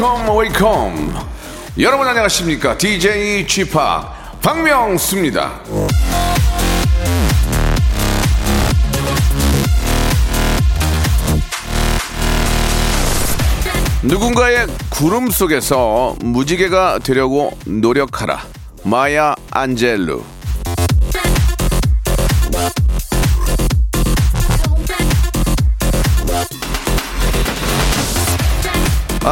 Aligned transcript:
Welcome 0.00 0.34
welcome 0.38 1.14
여러분 1.78 2.08
안녕하십니까? 2.08 2.78
DJ 2.78 3.44
p 3.44 3.64
박명수입니다. 4.40 5.60
누군가의 14.02 14.66
구름 14.88 15.28
속에서 15.28 16.16
무지개가 16.22 17.00
되려고 17.00 17.50
노력하라. 17.66 18.40
마야 18.84 19.34
안젤루 19.50 20.24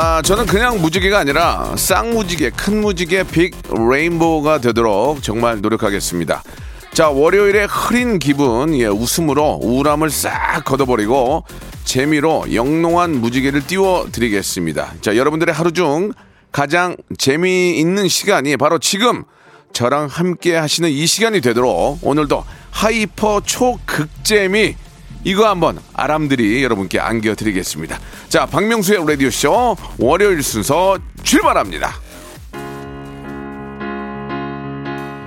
아, 0.00 0.22
저는 0.22 0.46
그냥 0.46 0.80
무지개가 0.80 1.18
아니라 1.18 1.74
쌍무지개, 1.76 2.50
큰 2.50 2.80
무지개, 2.82 3.24
big 3.24 3.56
rainbow가 3.68 4.60
되도록 4.60 5.24
정말 5.24 5.60
노력하겠습니다. 5.60 6.44
자, 6.92 7.08
월요일에 7.08 7.64
흐린 7.64 8.20
기분, 8.20 8.78
예, 8.78 8.86
웃음으로 8.86 9.58
우울함을 9.60 10.10
싹 10.10 10.62
걷어버리고 10.64 11.42
재미로 11.82 12.44
영롱한 12.54 13.20
무지개를 13.20 13.66
띄워드리겠습니다. 13.66 14.94
자, 15.00 15.16
여러분들의 15.16 15.52
하루 15.52 15.72
중 15.72 16.12
가장 16.52 16.94
재미있는 17.18 18.06
시간이 18.06 18.56
바로 18.56 18.78
지금 18.78 19.24
저랑 19.72 20.06
함께 20.06 20.54
하시는 20.54 20.88
이 20.88 21.06
시간이 21.08 21.40
되도록 21.40 21.98
오늘도 22.02 22.44
hyper 22.70 23.40
초극재미 23.44 24.76
이거 25.24 25.48
한번 25.48 25.78
아람들이 25.94 26.62
여러분께 26.62 27.00
안겨드리겠습니다. 27.00 27.98
자, 28.28 28.46
박명수의 28.46 29.04
라디오쇼 29.06 29.76
월요일 29.98 30.42
순서 30.42 30.98
출발합니다. 31.22 31.94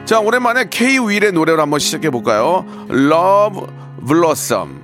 자, 0.06 0.20
오랜만에 0.20 0.66
K-윌의 0.70 1.32
노래로 1.32 1.62
한번 1.62 1.80
시작해볼까요? 1.80 2.66
Love 2.90 3.62
Blossom. 4.08 4.82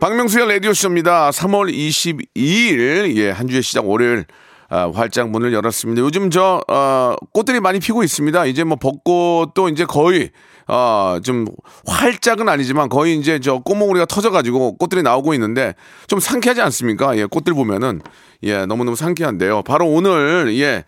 박명수의 0.00 0.48
라디오쇼입니다. 0.48 1.30
3월 1.30 1.72
22일, 1.72 3.16
예, 3.16 3.30
한 3.30 3.48
주의 3.48 3.62
시작 3.62 3.88
월요일, 3.88 4.26
아, 4.68 4.90
활짝 4.92 5.30
문을 5.30 5.52
열었습니다. 5.52 6.02
요즘 6.02 6.30
저, 6.30 6.60
어, 6.68 7.14
꽃들이 7.32 7.60
많이 7.60 7.78
피고 7.78 8.02
있습니다. 8.02 8.46
이제 8.46 8.64
뭐 8.64 8.76
벚꽃도 8.76 9.68
이제 9.68 9.84
거의, 9.84 10.30
어, 10.66 11.18
좀 11.22 11.44
활짝은 11.86 12.48
아니지만 12.48 12.88
거의 12.88 13.16
이제 13.16 13.38
저 13.38 13.58
꽃몽우리가 13.58 14.06
터져가지고 14.06 14.76
꽃들이 14.78 15.02
나오고 15.02 15.34
있는데 15.34 15.74
좀 16.08 16.18
상쾌하지 16.18 16.60
않습니까? 16.62 17.16
예, 17.16 17.24
꽃들 17.26 17.54
보면은, 17.54 18.00
예, 18.42 18.66
너무너무 18.66 18.96
상쾌한데요. 18.96 19.62
바로 19.62 19.86
오늘, 19.86 20.56
예, 20.58 20.84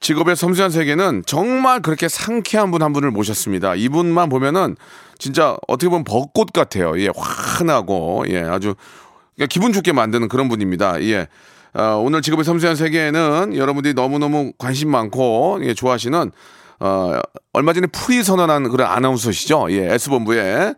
직업의 0.00 0.36
섬세한 0.36 0.70
세계는 0.70 1.24
정말 1.26 1.80
그렇게 1.80 2.08
상쾌한 2.08 2.70
분 2.70 2.82
한 2.82 2.92
분을 2.92 3.10
모셨습니다. 3.10 3.74
이분만 3.74 4.28
보면은 4.28 4.76
진짜 5.18 5.56
어떻게 5.66 5.88
보면 5.88 6.04
벚꽃 6.04 6.52
같아요. 6.52 6.92
예, 7.00 7.08
환하고, 7.16 8.26
예, 8.28 8.42
아주 8.42 8.74
그러니까 9.34 9.50
기분 9.50 9.72
좋게 9.72 9.92
만드는 9.92 10.28
그런 10.28 10.48
분입니다. 10.48 11.02
예. 11.04 11.26
어, 11.74 12.02
오늘 12.02 12.22
직업의 12.22 12.44
섬세한 12.44 12.76
세계에는 12.76 13.56
여러분들이 13.56 13.94
너무너무 13.94 14.52
관심 14.58 14.90
많고, 14.90 15.60
예, 15.62 15.74
좋아하시는, 15.74 16.30
어, 16.80 17.18
얼마 17.52 17.72
전에 17.72 17.86
풀이 17.88 18.22
선언한 18.22 18.70
그런 18.70 18.88
아나운서시죠. 18.90 19.66
예, 19.70 19.94
S본부의, 19.94 20.74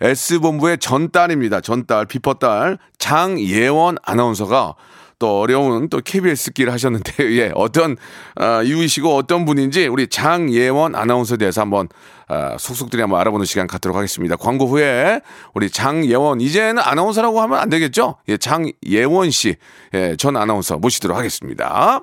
S본부의 0.00 0.78
전딸입니다. 0.78 1.60
전딸, 1.60 2.06
비퍼딸, 2.06 2.78
장예원 2.98 3.96
아나운서가 4.02 4.74
또 5.18 5.40
어려운 5.40 5.88
또 5.88 6.00
KBS 6.04 6.52
길 6.52 6.70
하셨는데 6.70 7.12
예 7.38 7.52
어떤 7.54 7.96
어, 8.40 8.62
이유이시고 8.62 9.14
어떤 9.14 9.44
분인지 9.44 9.86
우리 9.86 10.08
장예원 10.08 10.94
아나운서에 10.94 11.36
대해서 11.36 11.60
한번 11.60 11.88
어, 12.28 12.56
속속들이 12.58 13.00
한번 13.00 13.20
알아보는 13.20 13.46
시간 13.46 13.66
갖도록 13.66 13.96
하겠습니다. 13.96 14.36
광고 14.36 14.66
후에 14.66 15.20
우리 15.54 15.70
장예원 15.70 16.40
이제는 16.40 16.82
아나운서라고 16.82 17.40
하면 17.42 17.58
안 17.58 17.68
되겠죠? 17.68 18.16
예 18.28 18.36
장예원 18.36 19.30
씨, 19.30 19.56
예, 19.94 20.16
전 20.16 20.36
아나운서 20.36 20.78
모시도록 20.78 21.16
하겠습니다. 21.16 22.02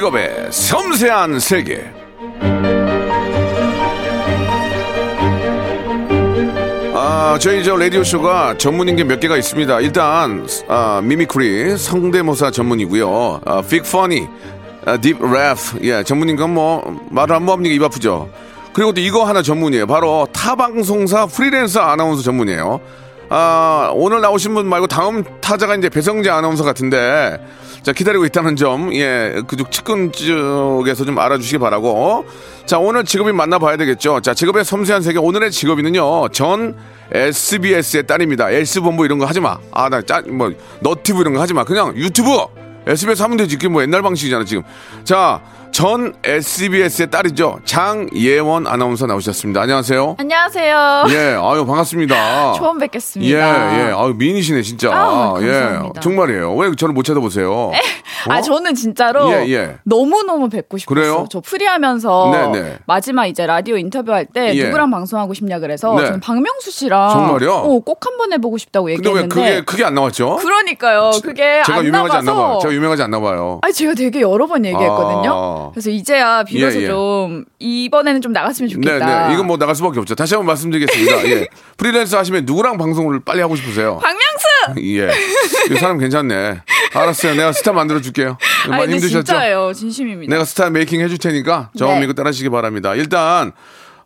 직업의 0.00 0.48
섬세한 0.50 1.38
세계. 1.40 1.84
아, 6.94 7.38
저희 7.38 7.62
저 7.62 7.76
라디오 7.76 8.02
쇼가 8.02 8.56
전문인 8.56 8.96
게 8.96 9.04
몇 9.04 9.20
개가 9.20 9.36
있습니다. 9.36 9.80
일단 9.80 10.46
아, 10.68 11.00
mimicry 11.04 11.76
성대모사 11.76 12.50
전문이고요. 12.50 13.40
아, 13.44 13.62
big 13.68 13.82
funny, 13.82 14.26
아, 14.86 14.96
deep 14.96 15.18
laugh, 15.20 15.56
예, 15.82 16.02
전문인 16.02 16.36
건 16.36 16.50
뭐 16.50 16.82
말을 17.10 17.36
한번 17.36 17.54
합니까 17.56 17.74
입 17.74 17.82
아프죠. 17.82 18.30
그리고 18.72 18.92
또 18.94 19.02
이거 19.02 19.24
하나 19.24 19.42
전문이에요. 19.42 19.86
바로 19.86 20.26
타 20.32 20.54
방송사 20.56 21.26
프리랜서 21.26 21.80
아나운서 21.80 22.22
전문이에요. 22.22 22.80
아, 23.28 23.90
오늘 23.94 24.22
나오신 24.22 24.54
분 24.54 24.66
말고 24.66 24.86
다음 24.86 25.22
타자가 25.42 25.76
이제 25.76 25.88
배성재 25.90 26.30
아나운서 26.30 26.64
같은데, 26.64 27.38
자, 27.82 27.92
기다리고 27.92 28.26
있다는 28.26 28.56
점, 28.56 28.92
예, 28.94 29.40
그쪽 29.46 29.70
측근 29.70 30.12
쪽에서 30.12 31.04
좀 31.04 31.18
알아주시기 31.18 31.58
바라고. 31.58 32.26
자, 32.66 32.78
오늘 32.78 33.04
직업인 33.04 33.34
만나봐야 33.36 33.78
되겠죠. 33.78 34.20
자, 34.20 34.34
직업의 34.34 34.64
섬세한 34.66 35.02
세계, 35.02 35.18
오늘의 35.18 35.50
직업인은요, 35.50 36.28
전 36.28 36.76
SBS의 37.10 38.06
딸입니다. 38.06 38.50
S본부 38.50 39.06
이런 39.06 39.18
거 39.18 39.24
하지 39.24 39.40
마. 39.40 39.58
아, 39.72 39.88
나 39.88 40.02
짜, 40.02 40.22
뭐, 40.28 40.52
너티브 40.80 41.20
이런 41.22 41.32
거 41.32 41.40
하지 41.40 41.54
마. 41.54 41.64
그냥 41.64 41.96
유튜브! 41.96 42.30
SBS 42.86 43.22
하면 43.22 43.36
되지. 43.36 43.56
그게 43.56 43.68
뭐 43.68 43.82
옛날 43.82 44.02
방식이잖아, 44.02 44.44
지금. 44.44 44.62
자, 45.04 45.40
전 45.80 46.12
SBS의 46.22 47.10
딸이죠. 47.10 47.60
장예원 47.64 48.66
아나운서 48.66 49.06
나오셨습니다. 49.06 49.62
안녕하세요. 49.62 50.16
안녕하세요. 50.18 51.04
예, 51.08 51.38
아유, 51.40 51.64
반갑습니다. 51.64 52.52
처음 52.60 52.76
예, 52.76 52.80
뵙겠습니다. 52.84 53.78
예. 53.88 53.90
아유, 53.90 54.12
미인이시네, 54.14 54.60
진짜. 54.60 54.88
예. 55.40 55.46
감사합니다. 55.50 56.00
정말이에요. 56.02 56.54
왜 56.54 56.70
저를 56.76 56.92
못 56.92 57.02
찾아보세요? 57.04 57.72
아 58.28 58.38
어? 58.38 58.40
저는 58.40 58.74
진짜로 58.74 59.30
예, 59.32 59.46
예. 59.48 59.76
너무 59.84 60.22
너무 60.22 60.48
뵙고 60.48 60.78
싶었어요. 60.78 60.94
그래요? 60.94 61.26
저 61.30 61.40
프리하면서 61.40 62.30
네, 62.32 62.60
네. 62.60 62.78
마지막 62.86 63.26
이제 63.26 63.46
라디오 63.46 63.76
인터뷰할 63.76 64.26
때 64.26 64.54
예. 64.54 64.64
누구랑 64.64 64.90
방송하고 64.90 65.34
싶냐 65.34 65.58
그래서 65.58 65.94
네. 65.94 66.06
저는 66.06 66.20
박명수 66.20 66.70
씨랑 66.70 67.10
정말요? 67.10 67.52
어, 67.52 67.80
꼭 67.80 68.04
한번 68.04 68.32
해보고 68.32 68.58
싶다고 68.58 68.90
얘기했는데 68.90 69.28
그게, 69.28 69.60
그게 69.62 69.84
안 69.84 69.94
나왔죠? 69.94 70.36
그러니까요. 70.36 71.10
그게 71.22 71.62
제가 71.64 71.78
안 71.78 71.84
유명하지 71.84 72.16
않나 72.16 72.34
봐요. 72.34 72.58
제가 72.62 72.74
유명하지 72.74 73.02
않나 73.02 73.20
봐요. 73.20 73.58
아니 73.62 73.72
제가 73.72 73.94
되게 73.94 74.20
여러 74.20 74.46
번 74.46 74.64
얘기했거든요. 74.64 75.32
아. 75.32 75.70
그래서 75.72 75.90
이제야 75.90 76.44
비로소 76.44 76.78
예, 76.78 76.82
예. 76.82 76.86
좀 76.86 77.44
이번에는 77.58 78.20
좀 78.20 78.32
나갔으면 78.32 78.68
네, 78.68 78.74
좋겠다. 78.74 79.28
네. 79.28 79.34
이건 79.34 79.46
뭐 79.46 79.56
나갈 79.56 79.74
수밖에 79.74 79.98
없죠. 80.00 80.14
다시 80.14 80.34
한번 80.34 80.46
말씀드리겠습니다. 80.48 81.24
예. 81.30 81.46
프리랜서 81.76 82.18
하시면 82.18 82.44
누구랑 82.44 82.78
방송을 82.78 83.20
빨리 83.20 83.40
하고 83.40 83.56
싶으세요? 83.56 83.98
박명수. 84.02 84.49
예. 84.78 85.10
이 85.70 85.76
사람 85.78 85.98
괜찮네. 85.98 86.60
알았어요. 86.92 87.34
내가 87.34 87.52
스타 87.52 87.72
만들어 87.72 88.00
줄게요. 88.00 88.36
아니 88.64 88.70
많이 88.70 88.82
근데 88.86 88.92
힘드셨죠? 88.96 89.22
진짜예요. 89.24 89.72
진심입니다. 89.74 90.30
내가 90.32 90.44
star 90.44 90.70
making 90.70 91.00
해줄 91.00 91.18
테니까 91.18 91.70
저 91.76 91.86
네. 91.86 92.00
믿고 92.00 92.14
따라하시기 92.14 92.48
바랍니다. 92.50 92.94
일단 92.94 93.52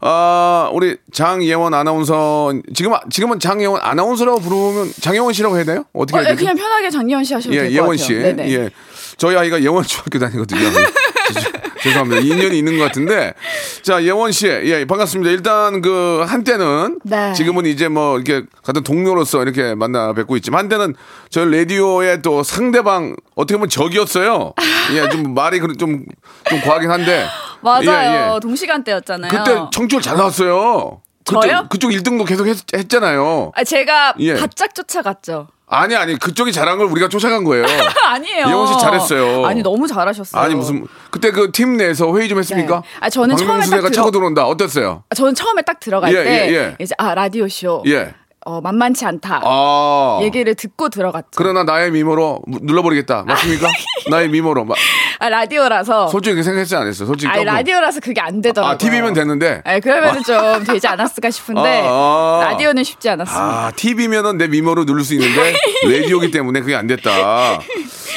아 0.01 0.69
우리 0.75 0.97
장예원 1.13 1.73
아나운서 1.73 2.53
지금 2.75 2.93
지금은 3.11 3.39
장예원 3.41 3.81
아나운서라고 3.83 4.41
부르면 4.41 4.93
장예원 5.01 5.33
씨라고 5.33 5.57
해야 5.57 5.65
돼요? 5.65 5.85
어떻게 5.95 6.19
어, 6.19 6.21
해야 6.21 6.31
예, 6.31 6.33
되죠? 6.35 6.41
그냥 6.45 6.57
편하게 6.57 6.91
장예원 6.91 7.25
씨 7.25 7.33
하셔도 7.35 7.55
예, 7.55 7.61
될것 7.61 7.75
예원 7.75 7.97
같아요. 7.97 8.07
씨. 8.07 8.13
네네. 8.15 8.53
예. 8.53 8.71
저희 9.17 9.37
아이가 9.37 9.63
예원 9.63 9.83
중학교 9.85 10.19
다니거든요. 10.19 10.61
죄송합니다. 11.83 12.21
인연이 12.23 12.59
있는 12.59 12.79
것 12.79 12.85
같은데. 12.85 13.35
자, 13.83 14.03
예원 14.05 14.33
씨. 14.33 14.47
예, 14.47 14.85
반갑습니다. 14.85 15.31
일단 15.31 15.83
그 15.83 16.25
한때는 16.27 17.01
네. 17.05 17.33
지금은 17.35 17.67
이제 17.67 17.89
뭐 17.89 18.19
이렇게 18.19 18.47
같은 18.63 18.83
동료로서 18.83 19.43
이렇게 19.43 19.75
만나 19.75 20.13
뵙고 20.13 20.37
있지만 20.37 20.61
한때는 20.61 20.95
저 21.31 21.45
라디오의 21.45 22.23
또 22.23 22.43
상대방 22.43 23.17
어떻게 23.35 23.57
보면 23.57 23.69
적이었어요. 23.69 24.53
예, 24.95 25.09
좀 25.11 25.35
말이 25.35 25.59
그- 25.61 25.77
좀, 25.77 26.05
좀 26.49 26.61
과하긴 26.61 26.91
한데. 26.91 27.27
맞아요. 27.61 27.83
예, 28.31 28.35
예. 28.37 28.41
동시간대였잖아요. 28.41 29.31
그때 29.31 29.61
청출 29.73 30.01
잘 30.03 30.17
나왔어요. 30.17 31.01
그쪽, 31.27 31.41
저요? 31.43 31.67
그쪽 31.71 31.91
1등도 31.91 32.27
계속 32.27 32.47
했, 32.47 32.59
했잖아요. 32.75 33.53
아, 33.55 33.65
제가 33.65 34.15
예. 34.21 34.35
바짝 34.35 34.75
쫓아갔죠. 34.75 35.49
아니, 35.75 35.95
아니, 35.97 36.19
그쪽이 36.19 36.53
잘한 36.53 36.79
걸 36.79 36.87
우리가 36.89 37.09
쫓아간 37.09 37.45
거예요. 37.45 37.65
아니에요. 38.07 38.47
예원 38.49 38.67
씨 38.67 38.79
잘했어요. 38.79 39.45
아니 39.47 39.63
너무 39.63 39.87
잘하셨어요. 39.87 40.41
아니, 40.43 40.55
무슨, 40.55 40.87
그때 41.11 41.31
그 41.31 41.51
팀 41.53 41.77
내에서 41.77 42.15
회의 42.17 42.29
좀 42.29 42.39
했습니까? 42.39 42.81
네. 42.83 42.89
아, 43.01 43.11
저는 43.11 43.37
처음에 43.37 43.65
딱 43.67 43.77
들어- 43.81 43.91
차고 43.91 44.11
들어온다. 44.11 44.47
어땠어요? 44.47 45.05
아, 45.09 45.15
저는 45.15 45.35
처음에 45.35 45.63
딱 45.63 45.79
들어갈 45.81 46.13
예, 46.15 46.25
때 46.25 46.31
예, 46.51 46.55
예. 46.55 46.77
이제 46.81 46.95
아 46.99 47.15
라디오 47.15 47.49
쇼 47.49 47.83
예. 47.87 48.15
어, 48.47 48.61
만만치 48.61 49.05
않다 49.07 49.41
아. 49.45 50.19
얘기를 50.23 50.55
듣고 50.55 50.89
들어갔죠. 50.89 51.29
그러나 51.37 51.65
나의 51.65 51.91
미모로 51.91 52.43
눌러버리겠다. 52.47 53.25
맞습니까? 53.27 53.69
나의 54.11 54.29
미모로. 54.29 54.65
마- 54.65 54.75
아 55.21 55.29
라디오라서 55.29 56.09
솔직히 56.09 56.43
생각했지 56.43 56.77
안 56.77 56.87
했어? 56.87 57.07
솔직히. 57.07 57.33
조금. 57.33 57.45
라디오라서 57.47 58.01
그게 58.01 58.21
안 58.21 58.41
되더라고요. 58.43 58.75
아, 58.75 58.77
TV면 58.79 59.15
됐는데. 59.15 59.63
아, 59.65 59.79
그러면은 59.81 60.23
좀 60.23 60.65
되지 60.65 60.87
않았을까 60.87 61.31
싶은데 61.31 61.85
아, 61.87 62.41
아. 62.43 62.49
라디오는 62.51 62.83
쉽지 62.85 63.09
않았습니다. 63.09 63.45
아, 63.67 63.71
TV면은 63.75 64.37
내 64.39 64.47
미모로 64.49 64.85
누를 64.85 65.03
수 65.05 65.15
있는데, 65.15 65.55
라디오기 65.89 66.31
때문에 66.31 66.61
그게 66.61 66.75
안 66.75 66.87
됐다. 66.87 67.61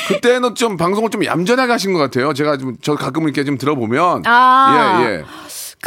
그때는 0.08 0.56
좀 0.56 0.78
방송을 0.78 1.10
좀 1.10 1.24
얌전하게 1.26 1.72
하신 1.72 1.94
것 1.94 2.00
같아요. 2.00 2.34
제가 2.34 2.58
좀, 2.58 2.76
저 2.82 2.96
가끔 2.96 3.24
이렇게 3.24 3.44
좀 3.44 3.58
들어보면. 3.58 4.24
아. 4.26 5.00
예, 5.02 5.06
예. 5.06 5.24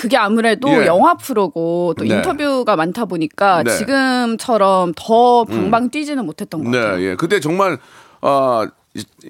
그게 0.00 0.16
아무래도 0.16 0.68
예. 0.70 0.86
영화 0.86 1.14
프로고 1.14 1.94
또 1.98 2.04
네. 2.04 2.14
인터뷰가 2.14 2.74
많다 2.74 3.04
보니까 3.04 3.62
네. 3.62 3.70
음. 3.70 3.76
지금처럼 3.76 4.92
더 4.96 5.44
방방 5.44 5.90
뛰지는 5.90 6.24
못했던 6.24 6.64
것 6.64 6.70
같아요. 6.70 6.96
네, 6.96 7.02
예. 7.02 7.14
그때 7.16 7.38
정말, 7.38 7.78
어, 8.22 8.64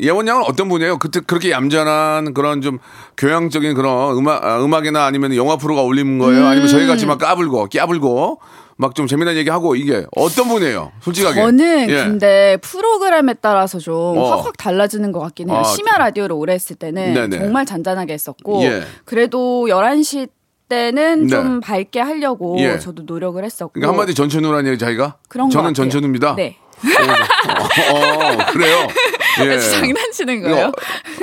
예원 0.00 0.26
양은 0.26 0.44
어떤 0.44 0.68
분이에요? 0.68 0.98
그때 0.98 1.20
그렇게 1.20 1.50
얌전한 1.50 2.32
그런 2.32 2.62
좀 2.62 2.78
교양적인 3.16 3.74
그런 3.74 4.16
음악, 4.16 4.44
아, 4.44 4.62
음악이나 4.62 5.04
아니면 5.04 5.34
영화 5.34 5.56
프로가 5.56 5.82
올리는 5.82 6.18
거예요? 6.18 6.46
아니면 6.46 6.68
저희 6.68 6.86
같이 6.86 7.04
막 7.04 7.18
까불고, 7.18 7.66
깨불고, 7.66 8.40
막좀 8.80 9.06
재미난 9.06 9.36
얘기 9.36 9.50
하고 9.50 9.76
이게 9.76 10.06
어떤 10.16 10.48
분이에요? 10.48 10.92
솔직하게. 11.02 11.38
저는 11.38 11.90
예. 11.90 12.04
근데 12.04 12.56
프로그램에 12.62 13.34
따라서 13.34 13.78
좀 13.78 14.16
어. 14.16 14.30
확확 14.30 14.56
달라지는 14.56 15.12
것 15.12 15.20
같긴 15.20 15.50
해요. 15.50 15.58
아, 15.58 15.64
심야 15.64 15.98
라디오를 15.98 16.34
오래 16.34 16.54
했을 16.54 16.76
때는 16.76 17.12
네네. 17.12 17.38
정말 17.40 17.66
잔잔하게 17.66 18.14
했었고 18.14 18.62
예. 18.62 18.82
그래도 19.04 19.66
11시 19.68 20.30
때는 20.70 21.26
네. 21.26 21.28
좀 21.28 21.60
밝게 21.60 22.00
하려고 22.00 22.56
예. 22.60 22.78
저도 22.78 23.02
노력을 23.02 23.44
했었고 23.44 23.72
그러니까 23.74 23.92
한마디 23.92 24.14
전천후란 24.14 24.66
얘기 24.66 24.78
자기가? 24.78 25.16
그런 25.28 25.48
것 25.48 25.52
저는. 25.52 25.74
전천후입니다. 25.74 26.34
네. 26.36 26.56
어, 26.82 27.94
어, 27.94 28.46
그래요. 28.52 28.88
예. 29.44 29.58
장난치는 29.58 30.42
거예요? 30.42 30.72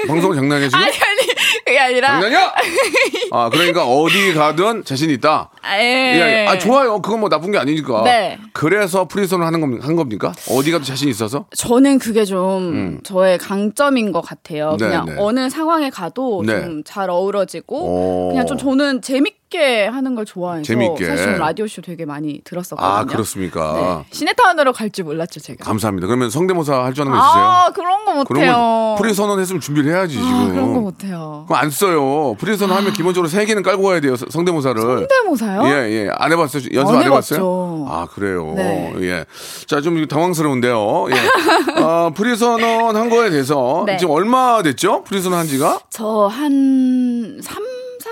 방송 0.08 0.36
장난이야 0.36 0.68
지금? 0.70 0.80
아니 0.84 0.92
아니 0.92 1.28
그게 1.68 1.80
아니라 1.80 2.08
장난이야? 2.08 2.54
아 3.32 3.50
그러니까 3.50 3.86
어디 3.86 4.34
가든 4.34 4.86
자신 4.86 5.10
있다. 5.10 5.50
아, 5.62 5.78
예. 5.78 5.84
예. 5.84 6.46
아 6.48 6.58
좋아요. 6.58 7.02
그건 7.02 7.20
뭐 7.20 7.30
나쁜 7.30 7.52
게 7.52 7.58
아니니까. 7.58 8.04
네. 8.04 8.38
그래서 8.54 9.06
프리선을 9.06 9.46
하는 9.46 9.60
겁, 9.60 9.86
한 9.86 9.96
겁니까? 9.98 10.32
어디 10.50 10.72
가도 10.72 10.86
자신 10.86 11.10
있어서? 11.10 11.46
저는 11.56 12.00
그게 12.00 12.24
좀 12.24 13.00
저의 13.04 13.38
강점인 13.38 14.14
것 14.14 14.22
같아요. 14.22 14.72
음. 14.72 14.78
네, 14.78 14.86
그냥 14.86 15.06
네. 15.08 15.16
어느 15.18 15.50
상황에 15.50 15.90
가도 15.90 16.44
네. 16.46 16.64
좀잘 16.64 17.10
어우러지고 17.10 17.76
오. 17.76 18.30
그냥 18.30 18.46
좀 18.48 18.58
저는 18.58 19.02
재밌게 19.02 19.47
하는 19.56 20.14
걸 20.16 20.26
좋아해서 20.26 20.64
재밌게. 20.64 21.06
사실 21.06 21.38
라디오 21.38 21.68
쇼 21.68 21.82
되게 21.82 22.06
많이 22.06 22.42
들었었거든요. 22.44 22.86
아 22.86 23.06
그렇습니까? 23.06 24.04
네. 24.04 24.06
시네타운으로 24.12 24.74
갈 24.74 24.92
줄 24.92 25.06
몰랐죠 25.06 25.40
제가. 25.40 25.64
감사합니다. 25.64 26.06
그러면 26.08 26.30
성대모사 26.30 26.84
할 26.84 26.94
줄 26.94 27.04
아는 27.04 27.14
거 27.14 27.18
있으세요? 27.18 27.44
아 27.44 27.72
그런 27.74 28.04
거 28.06 28.14
못해요. 28.16 28.52
거 28.54 28.96
프리 29.00 29.14
선언 29.14 29.40
했으면 29.40 29.62
준비를 29.62 29.92
해야지 29.94 30.16
지금. 30.16 30.28
아, 30.28 30.48
그런 30.52 30.74
거 30.74 30.80
못해요. 30.82 31.46
그거 31.48 31.56
안 31.56 31.70
써요. 31.70 32.36
프리 32.40 32.58
선언 32.58 32.76
하면 32.78 32.92
기본적으로 32.94 33.30
세 33.30 33.46
개는 33.46 33.64
깔고 33.64 33.84
가야 33.84 34.00
돼요. 34.02 34.16
서- 34.18 34.26
성대모사를. 34.30 34.82
성대모사요? 34.82 35.66
예, 35.68 35.92
예. 35.92 36.10
안 36.14 36.32
해봤어요? 36.32 36.64
연습 36.74 36.94
안 36.94 37.00
안, 37.00 37.06
해봤어요? 37.06 37.86
아, 37.90 38.08
그래요? 38.14 38.54
네. 38.56 38.94
예. 39.02 39.26
자, 39.68 39.80
좀 39.82 40.06
당황스러운데요. 40.08 41.08
예. 41.12 41.82
어, 41.82 42.12
프리 42.16 42.36
선언 42.36 42.96
한 42.96 43.10
거에 43.10 43.30
대해서 43.30 43.84
네. 43.86 43.98
지금 43.98 44.14
얼마 44.14 44.62
됐죠? 44.64 45.04
프리 45.04 45.22
선언 45.22 45.40
한 45.40 45.48
지가? 45.48 45.80
저 45.90 46.28
한 46.28 47.40
3, 47.42 47.64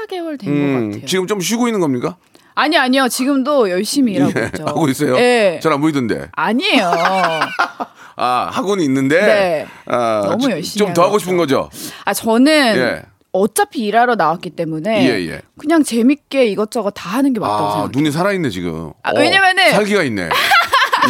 4개월 0.07 0.39
된것 0.39 0.47
음, 0.47 0.91
같아요. 0.91 1.05
지금 1.05 1.27
좀 1.27 1.39
쉬고 1.39 1.67
있는 1.67 1.79
겁니까? 1.79 2.15
아니 2.55 2.77
아니요. 2.77 3.07
지금도 3.09 3.69
열심히 3.69 4.13
일하고 4.13 4.33
예, 4.39 4.45
있죠. 4.45 4.65
하고 4.65 4.87
있어요? 4.87 5.17
예. 5.17 5.59
잘안 5.61 5.81
보이던데. 5.81 6.29
아니에요. 6.31 6.91
아, 8.17 8.49
하고는 8.51 8.83
있는데. 8.85 9.19
네. 9.25 9.67
아, 9.87 10.21
너무 10.25 10.43
좀- 10.43 10.51
열심히 10.51 10.85
좀 10.85 10.93
더 10.93 11.03
하고 11.03 11.19
싶은 11.19 11.35
거죠? 11.35 11.69
아 12.05 12.13
저는 12.13 12.75
예. 12.77 13.01
어차피 13.33 13.79
일하러 13.81 14.15
나왔기 14.15 14.51
때문에 14.51 15.05
예, 15.09 15.27
예. 15.29 15.41
그냥 15.57 15.83
재밌게 15.83 16.45
이것저것 16.45 16.91
다 16.91 17.09
하는 17.09 17.33
게 17.33 17.41
맞다고 17.41 17.57
아, 17.65 17.69
생각해요. 17.71 17.89
눈이 17.93 18.11
살아있네, 18.13 18.49
지금. 18.49 18.93
아, 19.03 19.11
왜냐면은- 19.13 19.71
살기가 19.71 20.03
있네. 20.03 20.29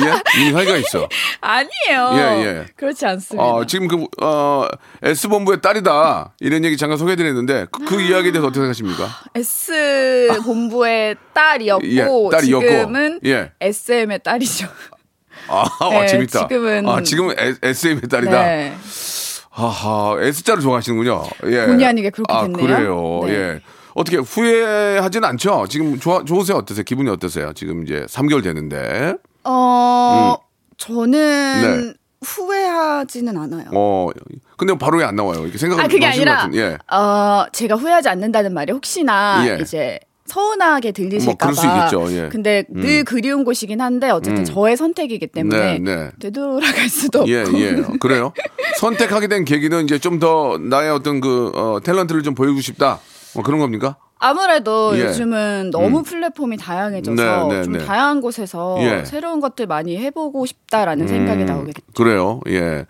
예? 0.04 0.40
눈이 0.40 0.52
살기가 0.54 0.78
있어. 0.78 1.08
아니에요. 1.42 2.12
예, 2.14 2.46
예. 2.46 2.66
그렇지 2.76 3.06
않습니다. 3.06 3.44
어, 3.46 3.66
지금 3.66 3.88
그, 3.88 4.06
어, 4.22 4.68
S본부의 5.04 5.62
딸이다. 5.62 6.34
이런 6.40 6.64
얘기 6.66 6.78
잠깐 6.78 6.98
소개해드렸는데, 6.98 7.68
그, 7.72 7.86
그 7.86 8.02
이야기에 8.02 8.32
대해서 8.32 8.48
어떻게 8.48 8.60
생각하십니까? 8.62 9.08
S 9.36 10.30
본부의 10.44 11.16
딸이었고 11.34 11.86
예, 11.88 12.06
딸이었고. 12.32 12.66
지금은 12.66 13.20
예. 13.26 13.52
SM의 13.62 14.20
딸이죠. 14.24 14.68
아, 15.48 15.66
어, 15.80 15.90
네, 15.92 16.08
재밌다. 16.08 16.48
지금은- 16.48 16.88
아, 16.90 17.04
지금은 17.04 17.36
SM의 17.62 18.02
딸이다. 18.10 18.44
네. 18.46 18.74
하하, 19.52 20.18
S자를 20.20 20.62
좋아하시는군요. 20.62 21.24
예. 21.46 21.66
본의 21.68 21.86
아니게 21.86 22.10
그렇게 22.10 22.34
아, 22.34 22.42
됐네요. 22.42 22.66
그래요. 22.68 23.20
네. 23.26 23.32
예. 23.34 23.60
어떻게 23.94 24.18
후회하진 24.18 25.24
않죠? 25.24 25.68
지금 25.70 25.98
좋아, 26.00 26.22
좋으세요? 26.26 26.58
어떠세요? 26.58 26.84
기분이 26.84 27.10
어떠세요? 27.10 27.54
지금 27.54 27.84
이제 27.84 28.06
3개월 28.10 28.44
됐는데. 28.44 29.16
어 29.46 30.36
저는 30.78 31.62
네. 31.62 31.94
후회하지는 32.26 33.38
않아요. 33.38 33.66
어, 33.74 34.10
근데 34.58 34.78
바로 34.78 34.98
왜 34.98 35.04
안 35.06 35.16
나와요? 35.16 35.42
이렇게 35.44 35.58
생각을 35.58 35.84
아 35.84 35.88
그게 35.88 36.06
아니라 36.06 36.38
같은, 36.38 36.56
예. 36.56 36.78
어 36.94 37.46
제가 37.52 37.76
후회하지 37.76 38.10
않는다는 38.10 38.54
말이 38.54 38.72
혹시나 38.74 39.44
예. 39.48 39.60
이제 39.62 40.00
서운하게 40.26 40.88
뭐 40.88 40.94
들리실까봐. 40.94 41.38
그럴 41.38 41.54
수 41.56 41.68
있겠죠, 41.68 42.18
예. 42.24 42.30
근데 42.30 42.64
늘 42.70 43.04
그리운 43.04 43.44
곳이긴 43.44 43.80
한데 43.80 44.10
어쨌든 44.10 44.44
저의 44.44 44.76
선택이기 44.76 45.28
때문에 45.28 45.78
네, 45.78 45.96
네. 45.96 46.10
되돌아갈 46.20 46.90
수도 46.90 47.20
없고. 47.20 47.32
예, 47.32 47.44
예. 47.54 47.76
그래요. 48.02 48.34
선택하게 48.80 49.28
된 49.28 49.46
계기는 49.46 49.84
이제 49.84 50.00
좀 50.00 50.20
더 50.20 50.58
나의 50.60 50.90
어떤 50.92 51.20
그, 51.22 51.52
어, 51.54 51.80
탤런트를 51.84 52.24
좀 52.24 52.34
보여주고 52.34 52.62
싶다. 52.62 53.00
뭐 53.36 53.44
그런 53.44 53.60
겁니까? 53.60 53.98
아무래도 54.18 54.98
예. 54.98 55.06
요즘은 55.06 55.72
너무 55.72 56.02
플랫폼이 56.04 56.58
다양해져서 56.58 57.48
네, 57.48 57.56
네, 57.58 57.64
좀 57.64 57.74
네. 57.74 57.86
다양한 57.86 58.22
곳에서 58.22 58.78
예. 58.80 59.04
새로운 59.06 59.42
것들 59.42 59.68
많이 59.68 59.98
해보고 59.98 60.46
싶다라는 60.46 61.08
생각이 61.08 61.44
나오게 61.44 61.74
됐죠. 61.74 61.88
그래요. 61.96 62.40
예. 62.48 62.86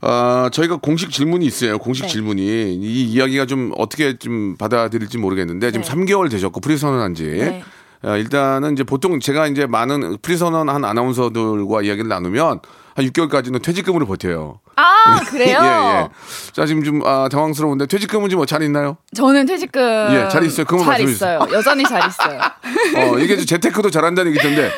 아, 0.00 0.50
저희가 0.52 0.76
공식 0.76 1.10
질문이 1.10 1.46
있어요. 1.46 1.78
공식 1.78 2.02
네. 2.02 2.08
질문이. 2.08 2.74
이 2.74 3.04
이야기가 3.04 3.46
좀 3.46 3.72
어떻게 3.76 4.18
좀 4.18 4.56
받아들일지 4.56 5.18
모르겠는데 5.18 5.70
지금 5.72 5.84
네. 5.84 5.90
3개월 5.90 6.30
되셨고 6.30 6.60
프리선언한 6.60 7.14
지. 7.14 7.24
네. 7.24 7.62
아, 8.02 8.16
일단은 8.16 8.74
이제 8.74 8.84
보통 8.84 9.18
제가 9.18 9.46
이제 9.46 9.66
많은 9.66 10.18
프리선언 10.20 10.68
한 10.68 10.84
아나운서들과 10.84 11.82
이야기를 11.82 12.08
나누면 12.08 12.60
한 12.94 13.04
6개월까지는 13.06 13.60
퇴직금으로 13.62 14.06
버텨요. 14.06 14.60
아 14.76 15.20
그래요? 15.28 15.58
예, 15.62 15.66
예. 16.02 16.08
자, 16.52 16.64
지금 16.66 16.84
좀 16.84 17.02
아, 17.04 17.28
당황스러운데 17.30 17.86
퇴직금은 17.86 18.30
지금 18.30 18.46
잘 18.46 18.62
있나요? 18.62 18.96
저는 19.16 19.46
퇴직금 19.46 19.80
예, 20.12 20.28
잘 20.28 20.44
있어요. 20.44 20.64
그것만 20.64 20.96
잘 20.98 21.08
있어요. 21.08 21.46
여전히 21.52 21.84
잘 21.84 22.02
있어요. 22.08 22.38
어, 22.96 23.18
이게 23.18 23.36
좀 23.36 23.46
재테크도 23.46 23.90
잘한다는 23.90 24.32
얘기 24.32 24.38
있던데, 24.40 24.70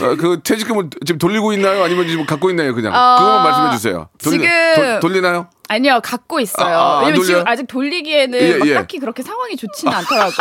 어, 0.00 0.16
그 0.16 0.40
퇴직금을 0.42 0.90
지금 1.04 1.18
돌리고 1.18 1.52
있나요? 1.52 1.82
아니면 1.82 2.06
지금 2.06 2.24
갖고 2.26 2.48
있나요? 2.50 2.74
그냥. 2.74 2.92
어, 2.94 3.16
그것만 3.18 3.42
말씀해 3.44 3.70
주세요. 3.72 4.08
지금- 4.18 4.46
돌, 4.76 5.00
돌리나요? 5.00 5.48
아니요, 5.68 6.00
갖고 6.02 6.40
있어요. 6.40 6.76
아, 6.76 6.78
아, 6.78 6.98
안 6.98 7.04
왜냐면 7.06 7.14
돌려요? 7.22 7.38
지금 7.38 7.48
아직 7.48 7.66
돌리기에는 7.66 8.38
예, 8.40 8.58
막 8.58 8.68
예. 8.68 8.74
딱히 8.74 8.98
그렇게 8.98 9.22
상황이 9.22 9.56
좋지는 9.56 9.92
않더라고요. 9.94 10.32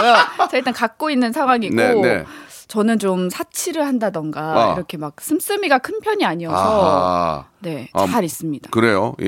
제가 0.49 0.49
일단 0.53 0.73
갖고 0.73 1.09
있는 1.09 1.31
상황이고, 1.31 1.75
네, 1.75 1.93
네. 1.95 2.25
저는 2.73 2.97
좀 2.97 3.29
사치를 3.29 3.85
한다던가 3.85 4.41
아. 4.41 4.73
이렇게 4.73 4.97
막 4.97 5.13
씀씀이가 5.21 5.77
큰 5.77 5.99
편이 5.99 6.25
아니어서 6.25 6.55
아하. 6.57 7.45
네, 7.59 7.87
아, 7.93 8.07
잘 8.07 8.23
있습니다. 8.23 8.71
그래요. 8.71 9.13
예. 9.21 9.27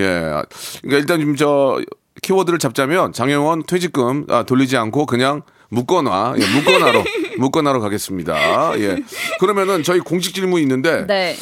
그러니까 0.81 0.97
일단 0.97 1.19
좀 1.21 1.35
저 1.35 1.79
키워드를 2.23 2.57
잡자면 2.57 3.13
장예원 3.13 3.63
퇴직금 3.67 4.25
아, 4.29 4.41
돌리지 4.43 4.77
않고 4.77 5.05
그냥 5.05 5.43
묶어놔. 5.69 6.35
예, 6.39 6.59
묶어놔로 6.59 7.03
묶어놔로 7.37 7.81
가겠습니다. 7.81 8.79
예. 8.79 9.03
그러면은 9.39 9.83
저희 9.83 9.99
공식 9.99 10.33
질문이 10.33 10.63
있는데 10.63 11.05
네. 11.05 11.35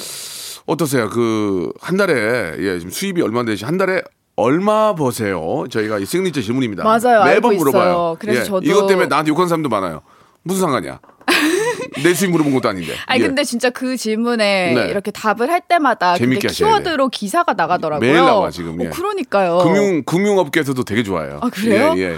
어떠세요? 0.66 1.10
그 1.10 1.72
한 1.80 1.96
달에 1.96 2.56
예, 2.60 2.80
지금 2.80 2.92
수입이 2.92 3.22
얼마 3.22 3.46
되시? 3.46 3.64
한 3.64 3.78
달에 3.78 4.02
얼마 4.36 4.94
버세요? 4.96 5.64
저희가 5.72 6.00
이 6.00 6.06
시그니처 6.06 6.42
질문입니다. 6.42 6.84
맞아요. 6.84 7.24
매번 7.24 7.52
알고 7.52 7.64
물어봐요. 7.64 7.82
있어요. 7.84 8.18
그래서 8.20 8.42
예, 8.42 8.44
저도- 8.50 8.66
이것 8.66 8.88
때문에 8.88 9.08
나한테 9.08 9.30
욕하는 9.30 9.48
사람도 9.48 9.70
많아요. 9.70 10.02
무슨 10.42 10.62
상관이야? 10.64 11.00
내 12.02 12.14
수입 12.14 12.32
물어본 12.32 12.54
것도 12.54 12.70
아닌데. 12.70 12.94
아니 13.06 13.22
예. 13.22 13.28
근데 13.28 13.44
진짜 13.44 13.70
그 13.70 13.96
질문에 13.98 14.74
네. 14.74 14.88
이렇게 14.90 15.12
답을 15.12 15.50
할 15.52 15.62
때마다 15.62 16.16
재밌게 16.16 16.48
키워드로 16.48 17.10
기사가 17.10 17.54
나가더라고요. 17.54 18.00
매일 18.08 18.24
나와, 18.24 18.50
지금, 18.50 18.82
예. 18.82 18.88
어, 18.88 18.90
그러니까요. 18.92 19.58
금융 19.60 20.04
금융업계에서도 20.04 20.84
되게 20.84 21.04
좋아해요. 21.04 21.40
아, 21.42 21.50
그래요? 21.50 21.94
예, 21.98 22.02
예. 22.14 22.18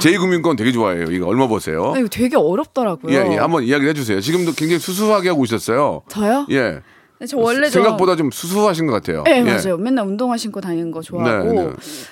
제2금융권 0.00 0.56
되게 0.56 0.72
좋아해요. 0.72 1.04
이거 1.10 1.26
얼마 1.26 1.48
버세요? 1.48 1.92
아, 1.94 1.98
이거 1.98 2.08
되게 2.08 2.36
어렵더라고요. 2.36 3.12
예, 3.14 3.32
예. 3.32 3.36
한번 3.38 3.64
이야기를 3.64 3.90
해주세요. 3.90 4.20
지금도 4.20 4.52
굉장히 4.52 4.78
수수하게 4.78 5.28
하고 5.30 5.44
있었어요. 5.44 6.02
저요? 6.08 6.46
예. 6.50 6.80
저 7.28 7.36
원래 7.36 7.68
좀- 7.68 7.82
생각보다 7.82 8.16
좀 8.16 8.30
수수하신 8.30 8.86
것 8.86 8.94
같아요. 8.94 9.22
네, 9.24 9.38
예. 9.38 9.42
맞아요. 9.42 9.76
맨날 9.76 10.06
운동화 10.06 10.36
신고 10.38 10.60
다니는 10.60 10.90
거 10.90 11.02
좋아하고. 11.02 11.52
네, 11.52 11.68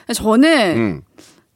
네. 0.07 0.13
저는 0.15 0.77
음. 0.77 1.03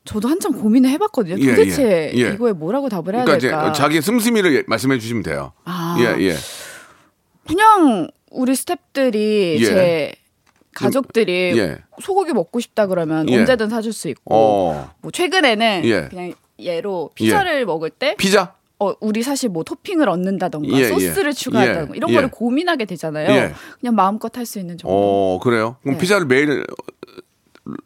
저도 0.04 0.28
한참 0.28 0.52
고민을 0.52 0.90
해봤거든요. 0.90 1.36
예, 1.38 1.50
도대체 1.54 2.12
예, 2.14 2.18
예. 2.18 2.32
이거에 2.34 2.52
뭐라고 2.52 2.88
답을 2.88 3.14
해야 3.14 3.24
그러니까 3.24 3.38
될까? 3.38 3.72
자기 3.72 4.00
씀씀이를 4.00 4.54
예- 4.56 4.64
말씀해 4.66 4.98
주시면 4.98 5.22
돼요. 5.22 5.52
아. 5.64 5.96
예, 6.00 6.24
예. 6.28 6.34
그냥 7.46 8.08
우리 8.30 8.52
스탭들이 8.52 9.60
예. 9.60 9.64
제 9.64 10.12
가족들이 10.74 11.32
예. 11.58 11.78
소고기 12.00 12.32
먹고 12.32 12.60
싶다 12.60 12.86
그러면 12.86 13.28
예. 13.28 13.38
언제든 13.38 13.68
사줄 13.68 13.92
수 13.92 14.08
있고 14.08 14.34
어. 14.34 14.90
뭐 15.02 15.10
최근에는 15.10 15.82
예. 15.84 16.08
그냥 16.08 16.34
예로 16.58 17.10
피자를 17.14 17.66
먹을 17.66 17.90
때 17.90 18.14
피자? 18.16 18.54
어, 18.78 18.94
우리 19.00 19.22
사실 19.22 19.48
뭐 19.48 19.62
토핑을 19.62 20.08
얻는다던가 20.08 20.76
예, 20.76 20.88
소스를 20.88 21.28
예. 21.30 21.32
추가한다던가 21.32 21.94
예, 21.94 21.96
이런 21.96 22.10
예. 22.10 22.14
거를 22.14 22.30
고민하게 22.30 22.84
되잖아요. 22.86 23.30
예. 23.30 23.52
그냥 23.80 23.94
마음껏 23.94 24.36
할 24.36 24.46
수 24.46 24.58
있는 24.58 24.76
정도. 24.78 24.92
어, 24.92 25.38
그래요? 25.40 25.76
그럼 25.82 25.94
네. 25.96 26.00
피자를 26.00 26.26
매일 26.26 26.64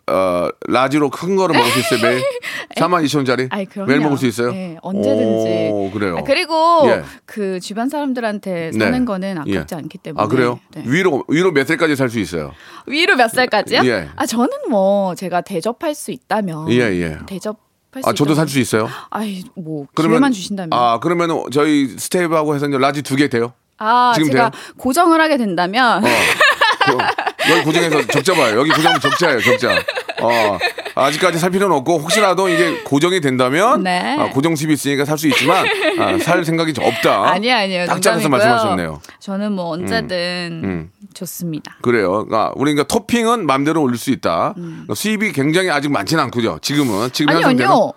어, 0.06 0.48
라지로 0.68 1.10
큰 1.10 1.36
거를 1.36 1.54
먹을 1.56 1.70
수 1.70 1.80
있어요, 1.80 2.00
매일? 2.08 2.22
4만 2.76 3.04
2천 3.04 3.16
원짜리? 3.16 3.46
아이. 3.50 3.66
매일 3.86 4.00
먹을 4.00 4.16
수 4.16 4.26
있어요? 4.26 4.52
네, 4.52 4.78
언제든지. 4.80 5.68
오, 5.72 5.90
그래요. 5.90 6.16
아, 6.18 6.22
그리고 6.22 6.82
예. 6.86 7.02
그 7.26 7.60
주변 7.60 7.88
사람들한테 7.90 8.70
네. 8.72 8.78
사는 8.84 9.04
거는 9.04 9.36
아깝지 9.38 9.74
예. 9.74 9.76
않기 9.76 9.98
때문에. 9.98 10.22
아, 10.24 10.28
그래요? 10.28 10.60
네. 10.74 10.82
위로, 10.86 11.24
위로 11.28 11.52
몇 11.52 11.66
살까지 11.66 11.94
살 11.94 12.08
수 12.08 12.18
있어요? 12.20 12.52
위로 12.86 13.16
몇 13.16 13.28
살까지요? 13.28 13.82
예. 13.84 14.08
아 14.16 14.24
저는 14.24 14.48
뭐 14.70 15.14
제가 15.14 15.42
대접할 15.42 15.94
수 15.94 16.10
있다면 16.10 16.70
예, 16.72 16.78
예. 16.80 17.18
대접할 17.26 18.02
수 18.02 18.08
아, 18.08 18.12
저도. 18.14 18.34
살 18.34 18.48
수 18.48 18.58
있어요? 18.58 18.88
아이 19.10 19.42
뭐 19.56 19.86
기회만 19.94 20.32
주신다면. 20.32 20.70
아, 20.72 20.98
그러면 21.00 21.42
저희 21.52 21.88
스태프하고 21.98 22.54
해서 22.54 22.66
large 22.68 23.02
두 23.02 23.16
개 23.16 23.28
돼요? 23.28 23.52
아, 23.78 24.12
지금 24.14 24.30
제가 24.30 24.50
돼요? 24.50 24.62
고정을 24.78 25.20
하게 25.20 25.36
된다면 25.36 26.02
어. 26.02 26.08
그, 27.46 27.52
여기 27.52 27.62
고정해서 27.64 28.06
적자 28.08 28.34
봐요. 28.34 28.58
여기 28.58 28.70
고정 28.70 28.98
적자예요, 29.00 29.40
적자. 29.40 29.72
어, 30.20 30.58
아직까지 30.94 31.38
살 31.38 31.50
필요는 31.50 31.76
없고, 31.76 31.98
혹시라도 31.98 32.48
이게 32.48 32.78
고정이 32.84 33.20
된다면, 33.20 33.82
네. 33.82 34.16
아, 34.18 34.30
고정집이 34.30 34.72
있으니까 34.72 35.04
살 35.04 35.18
수 35.18 35.28
있지만, 35.28 35.66
아, 35.98 36.18
살 36.18 36.44
생각이 36.44 36.72
좀 36.74 36.84
없다. 36.84 37.30
아니요 37.30 37.54
아니요 37.54 37.86
딱 37.86 37.94
농담이고요. 37.94 38.28
말씀하셨네요. 38.30 39.00
저는 39.20 39.52
뭐 39.52 39.70
언제든 39.70 40.60
음. 40.64 40.90
좋습니다. 41.14 41.76
그래요. 41.82 42.24
그러니까 42.26 42.52
우리 42.56 42.72
그러니까 42.74 42.92
토핑은 42.92 43.46
마음대로 43.46 43.82
올릴 43.82 43.98
수 43.98 44.10
있다. 44.10 44.52
그러니까 44.54 44.94
수입이 44.94 45.32
굉장히 45.32 45.70
아직 45.70 45.90
많지는 45.90 46.22
않고요. 46.24 46.58
지금은 46.62 47.10
지금 47.12 47.34
음. 47.34 47.36
아니 47.36 47.44
아니요. 47.46 47.92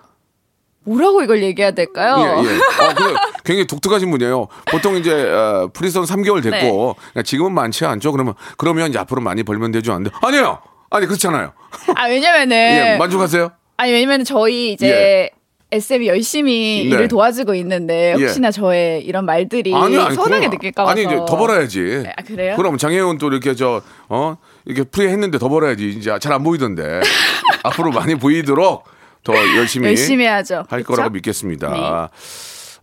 뭐라고 0.85 1.21
이걸 1.21 1.43
얘기해야 1.43 1.71
될까요? 1.71 2.15
예, 2.17 2.23
예. 2.49 2.55
어, 2.57 2.93
근데 2.95 3.13
굉장히 3.43 3.67
독특하신 3.67 4.09
분이에요. 4.11 4.47
보통 4.71 4.95
이제 4.95 5.11
어, 5.13 5.69
프리선 5.73 6.03
3개월 6.05 6.41
됐고 6.43 6.95
네. 7.15 7.23
지금은 7.23 7.53
많지 7.53 7.85
않죠. 7.85 8.11
그러면 8.11 8.33
그러면 8.57 8.89
이제 8.89 8.99
앞으로 8.99 9.21
많이 9.21 9.43
벌면 9.43 9.71
되죠. 9.71 9.93
안 9.93 10.03
돼? 10.03 10.09
아니에요. 10.21 10.59
아니 10.89 11.05
그렇잖아요. 11.05 11.53
아 11.95 12.07
왜냐면은 12.07 12.55
예, 12.93 12.97
만족하세요? 12.97 13.51
아니 13.77 13.91
왜냐면 13.91 14.23
저희 14.23 14.73
이제 14.73 15.29
SM이 15.71 16.07
열심히 16.07 16.87
네. 16.89 16.95
일을 16.95 17.07
도와주고 17.07 17.53
있는데 17.55 18.15
예. 18.17 18.23
혹시나 18.23 18.49
저의 18.49 19.03
이런 19.05 19.25
말들이 19.25 19.69
서운하게 19.69 20.15
그건- 20.15 20.49
느낄까 20.49 20.83
봐서 20.83 20.91
아니 20.91 21.03
이제 21.03 21.15
더 21.15 21.37
벌어야지. 21.37 22.03
아, 22.17 22.23
그래요? 22.23 22.55
그럼 22.55 22.77
장혜원 22.79 23.19
또 23.19 23.27
이렇게 23.27 23.53
저 23.55 23.81
어 24.09 24.37
이렇게 24.65 24.83
프리했는데 24.89 25.37
더 25.37 25.47
벌어야지. 25.47 25.89
이제 25.89 26.17
잘 26.19 26.33
안 26.33 26.43
보이던데 26.43 27.01
앞으로 27.63 27.91
많이 27.91 28.15
보이도록 28.15 28.83
더 29.23 29.33
열심히 29.57 29.87
열심히 29.89 30.23
해야죠. 30.25 30.65
할 30.69 30.79
그쵸? 30.81 30.93
거라고 30.95 31.11
믿겠습니다. 31.11 31.69
네. 31.69 32.07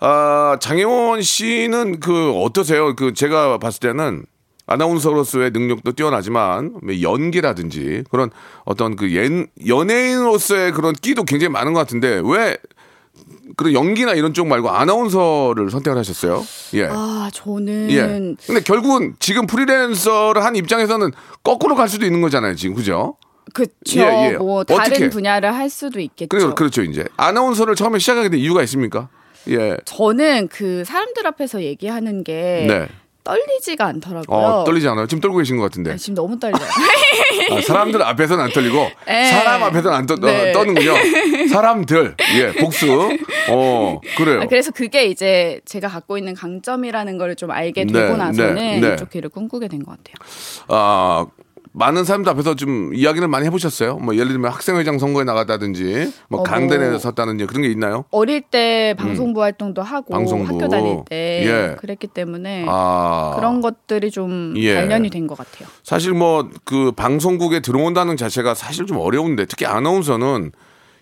아, 0.01 0.57
장혜원 0.61 1.23
씨는 1.23 2.01
그 2.01 2.33
어떠세요? 2.33 2.95
그 2.95 3.15
제가 3.15 3.59
봤을 3.59 3.81
때는 3.81 4.25
아나운서로서의 4.67 5.53
능력도 5.53 5.93
뛰어나지만 5.93 6.75
뭐 6.83 7.01
연기라든지 7.01 8.03
그런 8.11 8.31
어떤 8.65 8.97
그 8.97 9.15
연, 9.15 9.47
연예인으로서의 9.67 10.73
그런 10.73 10.93
끼도 10.93 11.25
굉장히 11.25 11.53
많은 11.53 11.73
것 11.73 11.81
같은데 11.81 12.21
왜 12.25 12.57
그런 13.57 13.73
연기나 13.73 14.13
이런 14.13 14.35
쪽 14.35 14.49
말고 14.49 14.69
아나운서를 14.69 15.71
선택을 15.71 15.97
하셨어요? 15.99 16.45
예. 16.75 16.89
아 16.91 17.31
저는 17.33 17.91
예. 17.91 18.35
근데 18.45 18.61
결국은 18.63 19.15
지금 19.21 19.47
프리랜서를 19.47 20.45
한 20.45 20.57
입장에서는 20.57 21.13
거꾸로 21.45 21.75
갈 21.77 21.89
수도 21.89 22.05
있는 22.05 22.21
거잖아요, 22.21 22.57
지금 22.57 22.75
그죠? 22.75 23.17
그쵸 23.55 24.01
예, 24.01 24.33
예. 24.33 24.37
뭐 24.37 24.65
다른 24.65 24.81
어떻게? 24.91 25.09
분야를 25.09 25.55
할 25.55 25.71
수도 25.71 26.01
있겠죠. 26.01 26.29
그래서 26.29 26.55
그렇죠, 26.55 26.83
이제 26.83 27.05
아나운서를 27.17 27.77
처음에 27.77 28.01
시작하게 28.01 28.29
된 28.31 28.41
이유가 28.41 28.63
있습니까? 28.65 29.09
예. 29.49 29.77
저는 29.85 30.49
그 30.49 30.85
사람들 30.85 31.27
앞에서 31.27 31.63
얘기하는 31.63 32.25
게 32.25 32.65
네. 32.69 32.89
떨리지가 33.25 33.85
않더라고요. 33.87 34.39
어, 34.39 34.65
떨리지 34.65 34.87
않아요? 34.87 35.09
지금 35.09 35.21
떨고 35.21 35.39
계신 35.39 35.57
것 35.57 35.65
같은데. 35.65 35.93
아, 35.93 35.97
지금 35.97 36.15
너무 36.15 36.39
떨려요. 36.39 36.63
아, 37.51 37.61
사람들 37.61 38.01
앞에서는 38.01 38.45
안 38.45 38.51
떨리고 38.53 38.89
예. 39.09 39.25
사람 39.31 39.65
앞에서는 39.65 39.97
안 39.97 40.07
떠, 40.07 40.15
네. 40.15 40.53
떠는군요. 40.53 40.95
사람들. 41.51 42.15
예, 42.37 42.53
복수. 42.61 43.19
어, 43.51 44.01
그래요. 44.17 44.43
아, 44.43 44.47
그래서 44.47 44.71
그게 44.71 45.07
이제 45.07 45.61
제가 45.65 45.89
갖고 45.89 46.19
있는 46.19 46.35
강점이라는 46.35 47.19
걸 47.19 47.35
좀 47.37 47.51
알게 47.51 47.85
네, 47.87 47.93
되고 47.93 48.17
나서는 48.17 48.55
네, 48.55 48.81
네. 48.81 48.95
이쪽 48.95 49.11
길을 49.11 49.31
꿈꾸게 49.31 49.67
된 49.69 49.83
것 49.85 49.91
같아요. 49.91 50.15
아, 50.69 51.27
많은 51.79 52.05
사람들 52.05 52.33
앞에서 52.33 52.55
좀 52.55 52.95
이야기를 52.95 53.29
많이 53.29 53.45
해보셨어요? 53.47 53.99
뭐 53.99 54.15
예를 54.15 54.29
들면 54.29 54.51
학생회장 54.51 54.99
선거에 54.99 55.25
나갔다든지 55.25 56.11
뭐 56.29 56.41
어, 56.41 56.43
강단에 56.43 56.89
뭐. 56.89 56.99
섰다든지 56.99 57.45
그런 57.45 57.61
게 57.63 57.69
있나요? 57.69 58.07
어릴 58.11 58.41
때 58.41 58.95
방송부 58.99 59.43
활동도 59.43 59.83
하고 59.83 60.15
음. 60.15 60.17
방송부. 60.17 60.55
학교 60.55 60.69
다닐 60.69 61.01
때 61.09 61.43
예. 61.45 61.77
그랬기 61.79 62.07
때문에 62.07 62.65
아. 62.67 63.35
그런 63.37 63.61
것들이 63.61 64.11
좀 64.11 64.55
예. 64.57 64.75
단련이 64.75 65.11
된 65.11 65.27
것 65.27 65.37
같아요. 65.37 65.69
사실 65.83 66.13
뭐 66.15 66.49
그 66.65 66.93
방송국에 66.93 67.61
들어온다는 67.61 68.17
자체가 68.17 68.55
사실 68.55 68.87
좀 68.87 68.97
어려운데 68.99 69.45
특히 69.45 69.67
아나운서는 69.67 70.53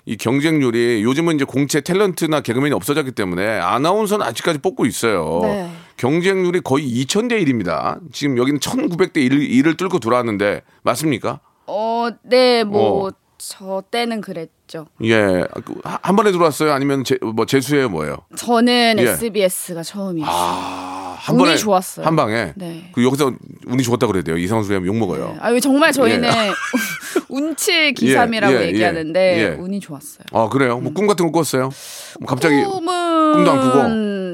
이 0.06 0.16
경쟁률이 0.16 1.02
요즘은 1.04 1.36
이제 1.36 1.44
공채 1.44 1.80
탤런트나 1.80 2.42
개그맨이 2.42 2.74
없어졌기 2.74 3.12
때문에 3.12 3.46
아나운서는 3.60 4.26
아직까지 4.26 4.58
뽑고 4.58 4.86
있어요. 4.86 5.40
네. 5.42 5.70
경쟁률이 5.96 6.60
거의 6.60 6.86
2000대 7.04 7.32
1입니다. 7.44 7.98
지금 8.12 8.36
여기는 8.38 8.60
1900대 8.60 9.16
1, 9.18 9.66
을 9.66 9.76
뚫고 9.76 9.98
들어왔는데 9.98 10.62
맞습니까? 10.82 11.40
어, 11.66 12.08
네, 12.22 12.64
뭐 12.64 13.08
어. 13.08 13.10
저 13.38 13.82
때는 13.90 14.20
그랬죠. 14.20 14.86
예. 15.02 15.44
그, 15.64 15.74
하- 15.84 15.98
한 16.02 16.16
번에 16.16 16.32
들어왔어요? 16.32 16.72
아니면 16.72 17.04
제, 17.04 17.18
뭐 17.20 17.46
재수예요, 17.46 17.88
뭐예요? 17.90 18.18
저는 18.36 18.96
예. 18.98 19.02
SBS가 19.10 19.82
처음이었어요. 19.82 20.34
아, 20.34 20.83
한 21.24 21.36
운이 21.36 21.44
번에 21.44 21.56
좋았어요. 21.56 22.04
한 22.06 22.16
방에. 22.16 22.52
네. 22.54 22.90
그 22.92 23.02
여기서 23.02 23.32
운이 23.66 23.82
좋았다 23.82 24.06
그래야 24.06 24.22
돼요. 24.22 24.36
이상한 24.36 24.62
소리 24.62 24.74
하면 24.74 24.86
욕 24.88 24.96
먹어요. 24.96 25.36
아, 25.40 25.48
왜 25.48 25.58
정말 25.58 25.90
저희는 25.92 26.28
운칠 27.30 27.94
기삼이라고 27.94 28.54
예, 28.54 28.60
예, 28.62 28.66
얘기하는데 28.66 29.38
예. 29.42 29.56
운이 29.58 29.80
좋았어요. 29.80 30.24
아, 30.32 30.48
그래요? 30.50 30.78
뭐 30.78 30.92
꿈 30.92 31.06
같은 31.06 31.24
거 31.26 31.32
꿨어요? 31.32 31.70
뭐 32.20 32.26
갑자기 32.28 32.62
꿈은 32.62 33.32
꿈도 33.32 33.50
안 33.50 33.60
꾸고? 33.60 33.88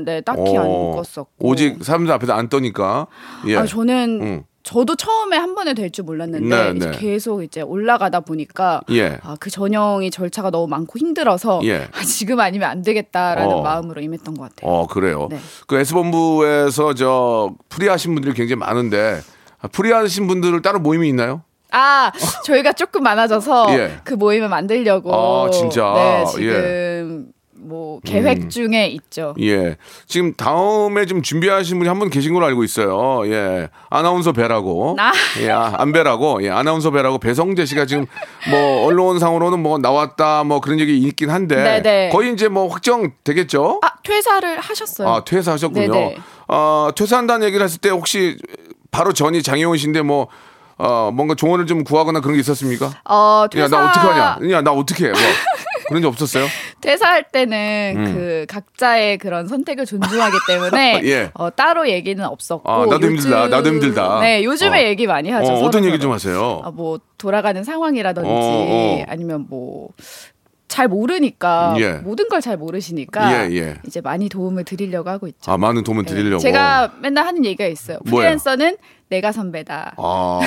네, 0.05 0.21
딱히 0.23 0.57
안 0.57 0.65
어, 0.67 0.91
꿨었고. 0.97 1.31
오직 1.39 1.83
사람들 1.85 2.13
앞에서 2.13 2.33
안 2.35 2.49
떠니까. 2.49 3.07
예. 3.47 3.57
아, 3.57 3.65
저는 3.67 4.21
음. 4.21 4.43
저도 4.63 4.95
처음에 4.95 5.37
한 5.37 5.55
번에 5.55 5.75
될 5.75 5.91
줄 5.91 6.05
몰랐는데 6.05 6.49
네, 6.73 6.73
이제 6.77 6.91
네. 6.91 6.97
계속 6.99 7.43
이제 7.43 7.63
올라가다 7.63 8.21
보니까 8.21 8.83
예. 8.91 9.19
아, 9.23 9.37
그 9.41 9.51
전형이 9.51 10.11
절차가 10.11 10.51
너무 10.51 10.69
많고 10.69 10.99
힘들어서 10.99 11.61
예. 11.65 11.89
아, 11.93 12.05
지금 12.05 12.39
아니면 12.41 12.69
안 12.71 12.83
되겠다라는 12.83 13.57
어. 13.57 13.63
마음으로 13.63 14.01
임했던 14.03 14.35
것 14.35 14.43
같아요. 14.55 14.71
어, 14.71 14.87
그래요. 14.87 15.29
네. 15.31 15.39
그 15.67 15.77
S본부에서 15.79 16.95
저 16.95 17.51
프리하신 17.71 18.15
분들이 18.15 18.35
굉장히 18.35 18.59
많은데 18.59 19.21
아, 19.61 19.69
프리하신 19.69 20.27
분들 20.27 20.63
따로 20.63 20.79
모임이 20.79 21.09
있나요? 21.09 21.43
아, 21.73 22.11
저희가 22.45 22.73
조금 22.75 23.03
많아져서 23.03 23.67
예. 23.79 24.01
그 24.05 24.15
모임을 24.15 24.49
만들려고 24.49 25.15
아, 25.15 25.51
진짜? 25.51 25.93
네, 25.95 26.23
예. 26.23 26.27
지금 26.27 27.27
뭐 27.63 28.01
계획 28.05 28.49
중에 28.51 28.87
있죠. 28.89 29.35
예. 29.41 29.77
지금 30.07 30.33
다음에 30.35 31.07
좀 31.07 31.23
준비하신 31.23 31.79
분이 31.79 31.89
한 31.89 32.01
분 32.01 32.09
계신 32.09 32.33
걸로 32.33 32.47
알고 32.47 32.65
있어요. 32.65 33.23
예. 33.31 33.69
아나운서 33.91 34.33
배라고. 34.33 34.95
나? 34.97 35.13
예, 35.41 35.51
아, 35.51 35.75
안 35.77 35.93
배라고. 35.93 36.43
예, 36.43 36.49
아나운서 36.51 36.91
배라고 36.91 37.19
배성재 37.19 37.67
씨가 37.67 37.85
지금 37.85 38.07
뭐 38.51 38.87
언론상으로는 38.87 39.61
뭐 39.61 39.77
나왔다 39.79 40.45
뭐 40.45 40.61
그런 40.61 40.81
얘기 40.81 40.97
있긴 40.99 41.29
한데 41.31 41.57
네네. 41.83 42.09
거의 42.11 42.33
이제 42.33 42.49
뭐 42.49 42.69
확정 42.69 43.13
되겠죠? 43.25 43.81
아, 43.83 43.91
퇴사를 44.03 44.59
하셨어요. 44.61 45.09
아, 45.09 45.25
퇴사하셨군요. 45.25 45.93
네네. 45.93 46.17
어, 46.49 46.89
퇴사한다는 46.97 47.47
얘기를 47.47 47.63
했을 47.65 47.79
때 47.81 47.91
혹시 47.91 48.39
바로 48.91 49.13
전이 49.13 49.43
장혜원 49.43 49.77
씨인데 49.77 50.01
뭐 50.03 50.29
어, 50.79 51.11
뭔가 51.13 51.35
조언을 51.35 51.67
좀 51.67 51.85
구하거나 51.85 52.21
그런 52.21 52.37
게 52.37 52.41
있었습니까? 52.41 52.91
어, 53.05 53.43
야, 53.45 53.49
퇴사, 53.51 53.69
나 53.69 53.91
어떻게 53.91 54.07
하냐? 54.07 54.51
야, 54.51 54.63
나 54.63 54.73
어떻게 54.73 55.05
해? 55.09 55.11
뭐. 55.11 55.21
그런 55.89 56.01
적 56.03 56.09
없었어요? 56.09 56.47
퇴사할 56.81 57.25
때는 57.31 58.13
그 58.15 58.47
각자의 58.49 59.19
그런 59.19 59.47
선택을 59.49 59.87
존중하기 59.87 60.37
때문에 60.49 61.01
예. 61.05 61.31
어, 61.35 61.51
따로 61.51 61.89
얘기는 61.89 62.25
없었고 62.25 62.71
아, 62.71 62.87
나도 62.87 63.07
힘들다. 63.07 63.49
나도 63.49 63.69
힘들다. 63.69 64.21
네, 64.21 64.43
요즘에 64.45 64.85
어. 64.85 64.89
얘기 64.89 65.07
많이 65.07 65.31
하죠. 65.31 65.53
어, 65.53 65.65
어떤 65.65 65.85
얘기. 65.85 66.01
좀 66.01 66.13
하세요? 66.13 66.63
아, 66.65 66.71
뭐 66.71 66.99
돌아가는 67.19 67.63
상황이라든지 67.63 68.29
어, 68.29 68.33
어. 68.33 69.05
아니면 69.07 69.47
뭐 69.51 69.91
잘 70.81 70.89
모르니까 70.89 71.75
예. 71.79 71.93
모든 71.95 72.29
걸 72.29 72.41
잘 72.41 72.57
모르시니까 72.57 73.51
예, 73.51 73.55
예. 73.55 73.77
이제 73.87 74.01
많이 74.01 74.31
도움을 74.31 74.65
드리려고 74.65 75.11
하고 75.11 75.27
있죠. 75.27 75.53
아, 75.53 75.59
많은 75.59 75.85
도움을 75.85 76.05
네. 76.05 76.15
드리려고. 76.15 76.41
제가 76.41 76.93
맨날 77.03 77.27
하는 77.27 77.45
얘기가 77.45 77.67
있어요. 77.67 77.99
프리랜서는 78.07 78.79
내가 79.11 79.31
선배다. 79.31 79.95
아, 79.99 80.41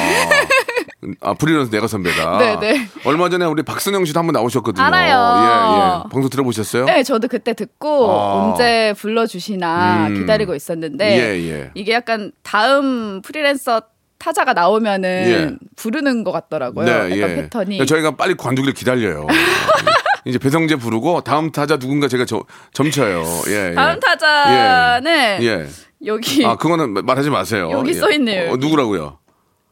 아 1.21 1.33
프리랜서 1.35 1.69
내가 1.69 1.85
선배다. 1.85 2.37
네, 2.39 2.59
네. 2.59 2.87
얼마 3.05 3.29
전에 3.29 3.45
우리 3.45 3.61
박선영 3.61 4.05
씨도 4.05 4.17
한번 4.19 4.33
나오셨거든요. 4.33 4.83
알아요. 4.83 5.13
예, 5.43 6.07
예. 6.07 6.09
방송 6.11 6.29
들어보셨어요? 6.31 6.85
네, 6.85 7.03
저도 7.03 7.27
그때 7.27 7.53
듣고 7.53 8.09
아. 8.11 8.33
언제 8.49 8.95
불러주시나 8.97 10.07
음. 10.07 10.15
기다리고 10.15 10.55
있었는데 10.55 11.11
예, 11.15 11.51
예. 11.51 11.71
이게 11.75 11.93
약간 11.93 12.31
다음 12.41 13.21
프리랜서 13.21 13.83
타자가 14.17 14.53
나오면은 14.53 15.09
예. 15.09 15.67
부르는 15.75 16.23
것 16.23 16.31
같더라고요. 16.31 16.87
약간 16.87 17.35
패턴이. 17.35 17.65
그러니까 17.77 17.85
저희가 17.85 18.15
빨리 18.15 18.35
관두기를 18.35 18.73
기다려요. 18.73 19.27
이제 20.25 20.37
배성재 20.37 20.77
부르고 20.77 21.21
다음 21.21 21.51
타자 21.51 21.77
누군가 21.77 22.07
제가 22.07 22.25
저, 22.25 22.43
점쳐요. 22.73 23.23
예, 23.47 23.71
예. 23.71 23.73
다음 23.75 23.99
타자는 23.99 25.43
예. 25.43 25.67
여기 26.05 26.45
아, 26.45 26.55
그거는 26.55 26.93
말하지 27.05 27.29
마세요. 27.29 27.69
여기 27.71 27.89
예. 27.89 27.93
써 27.93 28.11
있네요, 28.11 28.51
어. 28.51 28.57
누구라고요? 28.57 29.19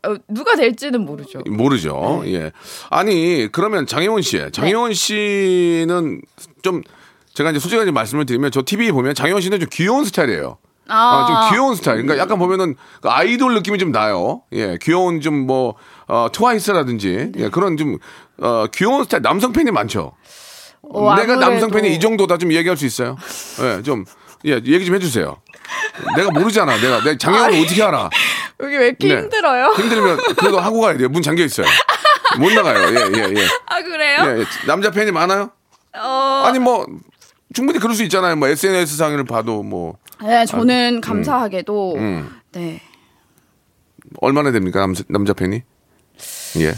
어, 0.03 0.15
누가 0.27 0.55
될지는 0.55 1.05
모르죠. 1.05 1.39
모르죠. 1.47 2.21
네. 2.23 2.33
예. 2.33 2.51
아니, 2.89 3.47
그러면 3.51 3.85
장혜원 3.85 4.21
씨. 4.23 4.41
장혜원 4.51 4.93
씨는 4.93 6.21
좀 6.63 6.81
제가 7.33 7.51
이제 7.51 7.59
솔직하게 7.59 7.91
말씀을 7.91 8.25
드리면 8.25 8.51
저 8.51 8.63
TV에 8.65 8.91
보면 8.91 9.13
장혜원 9.13 9.41
씨는 9.41 9.59
좀 9.59 9.69
귀여운 9.71 10.03
스타일이에요. 10.05 10.57
아, 10.91 11.25
좀 11.27 11.51
귀여운 11.51 11.75
스타일. 11.75 12.01
그러니까 12.03 12.21
약간 12.21 12.37
보면은 12.37 12.75
그 13.01 13.09
아이돌 13.09 13.53
느낌이 13.55 13.77
좀 13.77 13.91
나요. 13.91 14.41
예, 14.51 14.77
귀여운 14.81 15.21
좀 15.21 15.47
뭐, 15.47 15.75
어, 16.07 16.27
트와이스라든지, 16.31 17.31
예, 17.37 17.49
그런 17.49 17.77
좀, 17.77 17.97
어, 18.41 18.65
귀여운 18.73 19.03
스타일, 19.03 19.21
남성 19.21 19.53
팬이 19.53 19.71
많죠. 19.71 20.13
어, 20.93 21.15
내가 21.15 21.37
남성 21.37 21.69
팬이 21.71 21.95
이 21.95 21.99
정도다 21.99 22.37
좀 22.37 22.51
얘기할 22.51 22.75
수 22.75 22.85
있어요. 22.85 23.15
예, 23.61 23.81
좀, 23.83 24.05
예, 24.45 24.53
얘기 24.53 24.85
좀 24.85 24.95
해주세요. 24.95 25.37
내가 26.15 26.31
모르잖아. 26.31 26.75
내가, 26.77 27.03
내가 27.03 27.17
장혜원을 27.17 27.63
어떻게 27.63 27.83
알아? 27.83 28.09
여기 28.61 28.77
왜 28.77 28.87
이렇게 28.87 29.07
네. 29.07 29.21
힘들어요? 29.21 29.73
힘들면 29.77 30.17
그래도 30.37 30.59
하고 30.59 30.81
가야 30.81 30.97
돼요. 30.97 31.09
문 31.09 31.21
잠겨 31.21 31.43
있어요. 31.43 31.67
못 32.39 32.51
나가요. 32.51 32.79
예, 32.89 33.11
예, 33.17 33.33
예. 33.37 33.47
아 33.67 33.81
그래요? 33.81 34.17
예, 34.25 34.39
예. 34.41 34.45
남자 34.65 34.91
팬이 34.91 35.11
많아요? 35.11 35.51
어, 35.97 36.43
아니, 36.45 36.59
뭐, 36.59 36.85
충분히 37.53 37.79
그럴 37.79 37.95
수 37.95 38.03
있잖아요. 38.03 38.35
뭐, 38.35 38.47
SNS상을 38.47 39.23
봐도 39.25 39.61
뭐, 39.63 39.97
네, 40.23 40.45
저는 40.45 41.01
감사하게도 41.01 41.95
음. 41.95 42.29
네. 42.51 42.81
얼마나 44.19 44.51
됩니까? 44.51 44.79
남, 44.79 44.93
남자 45.07 45.33
팬이? 45.33 45.63
예. 46.59 46.73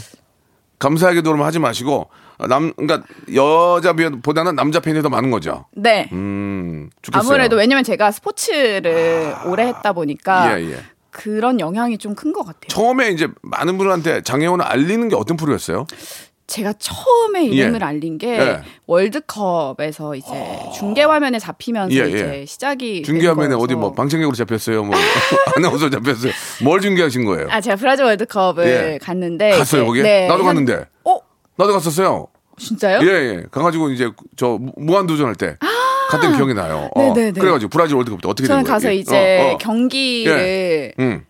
감사하게도 0.78 1.22
그러면 1.24 1.46
하지 1.46 1.58
마시고, 1.58 2.08
남, 2.48 2.72
그러니까 2.74 3.06
여자보다는 3.32 4.54
남자 4.54 4.80
팬이 4.80 5.02
더 5.02 5.08
많은 5.08 5.30
거죠. 5.30 5.66
네. 5.72 6.08
음, 6.12 6.90
좋겠어요. 7.02 7.28
아무래도 7.28 7.56
왜냐면 7.56 7.84
제가 7.84 8.10
스포츠를 8.10 9.34
오래 9.46 9.66
했다 9.66 9.92
보니까 9.92 10.60
예, 10.60 10.72
예. 10.72 10.78
그런 11.10 11.60
영향이 11.60 11.96
좀 11.98 12.14
큰 12.14 12.32
것 12.32 12.40
같아요. 12.44 12.68
처음에 12.68 13.10
이제 13.10 13.28
많은 13.42 13.78
분들한테 13.78 14.22
장혜원을 14.22 14.64
알리는 14.64 15.08
게 15.08 15.16
어떤 15.16 15.36
프로였어요? 15.36 15.86
제가 16.46 16.74
처음에 16.78 17.44
이름을 17.46 17.80
예. 17.80 17.84
알린 17.84 18.18
게 18.18 18.38
예. 18.38 18.60
월드컵에서 18.86 20.14
이제 20.14 20.28
중계 20.74 21.02
화면에 21.02 21.38
잡히면서 21.38 21.94
예, 21.94 22.00
예. 22.00 22.08
이제 22.08 22.44
시작이 22.46 22.96
된 22.96 23.04
중계 23.04 23.26
화면에 23.28 23.48
거여서. 23.48 23.64
어디 23.64 23.74
뭐 23.74 23.92
방청객으로 23.92 24.34
잡혔어요? 24.36 24.84
뭐 24.84 24.94
아나운서 25.56 25.88
잡혔어요? 25.88 26.32
뭘 26.62 26.80
중계하신 26.80 27.24
거예요? 27.24 27.46
아 27.50 27.60
제가 27.60 27.76
브라질 27.76 28.04
월드컵을 28.04 28.66
예. 28.66 28.98
갔는데 29.02 29.50
갔어요, 29.56 29.86
거기? 29.86 30.02
네, 30.02 30.26
나도 30.28 30.40
한- 30.44 30.54
갔는데. 30.56 30.84
어 31.04 31.18
나도 31.56 31.72
갔었어요. 31.72 32.26
진짜요? 32.58 33.00
예, 33.02 33.06
예. 33.08 33.42
가가지고 33.50 33.90
이제 33.90 34.10
저 34.36 34.58
무- 34.60 34.72
무한도전 34.76 35.26
할 35.26 35.34
때 35.36 35.56
갔던 36.10 36.36
기억이 36.36 36.52
나요. 36.54 36.90
어. 36.94 37.10
아! 37.10 37.14
네네네. 37.14 37.40
그래가지고 37.40 37.70
브라질 37.70 37.96
월드컵 37.96 38.20
때 38.20 38.28
어떻게 38.28 38.46
된 38.46 38.54
저는 38.54 38.64
거예요? 38.64 38.74
가서 38.74 38.90
예. 38.90 38.94
이제 38.96 39.38
어, 39.40 39.54
어. 39.54 39.56
경기를 39.56 40.92
음. 41.00 41.24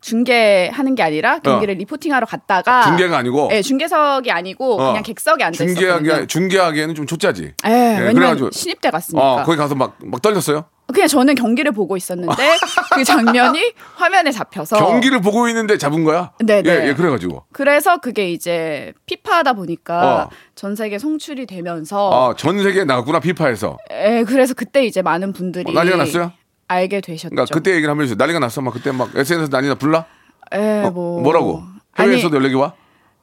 중계하는 0.00 0.94
게 0.94 1.02
아니라 1.02 1.38
경기를 1.38 1.74
리포팅하러 1.74 2.26
갔다가 2.26 2.80
어. 2.80 2.82
중계가 2.84 3.16
아니고 3.18 3.48
네, 3.50 3.62
중계석이 3.62 4.30
아니고 4.30 4.74
어. 4.80 4.88
그냥 4.88 5.02
객석에 5.02 5.42
앉아. 5.44 5.64
중계하기 5.64 6.26
중계하기에는 6.26 6.94
좀 6.94 7.06
초짜지. 7.06 7.52
예, 7.66 7.70
왜냐면 7.70 8.14
그래가지고 8.14 8.50
신입 8.52 8.80
때 8.80 8.90
갔으니까. 8.90 9.34
어, 9.34 9.42
거기 9.44 9.56
가서 9.58 9.74
막 9.74 9.96
막 10.02 10.20
떨렸어요. 10.22 10.64
그냥 10.92 11.08
저는 11.08 11.34
경기를 11.34 11.72
보고 11.72 11.96
있었는데 11.96 12.32
그 12.94 13.02
장면이 13.02 13.72
화면에 13.96 14.30
잡혀서 14.30 14.76
경기를 14.76 15.20
보고 15.20 15.48
있는데 15.48 15.78
잡은 15.78 16.04
거야? 16.04 16.30
네네. 16.44 16.68
예, 16.70 16.88
예, 16.88 16.94
그래가지고. 16.94 17.44
그래서 17.52 17.96
그게 17.98 18.30
이제 18.30 18.92
피파하다 19.06 19.54
보니까 19.54 20.24
어. 20.24 20.30
전 20.54 20.76
세계 20.76 20.98
송출이 20.98 21.46
되면서 21.46 22.30
아, 22.30 22.34
전 22.36 22.62
세계에 22.62 22.84
나갔구나, 22.84 23.18
피파에서. 23.18 23.78
에, 23.90 24.22
그래서 24.24 24.54
그때 24.54 24.84
이제 24.84 25.02
많은 25.02 25.32
분들이 25.32 25.64
어, 25.68 25.72
난리가 25.72 25.96
났어요? 25.96 26.32
알게 26.68 27.00
되셨죠. 27.00 27.30
그러니까 27.30 27.54
그때 27.54 27.70
얘기를 27.72 27.90
하면 27.90 28.02
해주세요. 28.02 28.16
난리가 28.18 28.38
났어. 28.38 28.60
막 28.60 28.72
그때 28.74 28.92
막 28.92 29.10
SNS 29.14 29.50
난리나 29.50 29.74
불나? 29.76 30.04
에, 30.52 30.82
어, 30.84 30.90
뭐 30.90 31.20
뭐라고? 31.22 31.62
아니 31.94 32.08
해외에서도 32.10 32.36
연락이 32.36 32.54
와? 32.54 32.72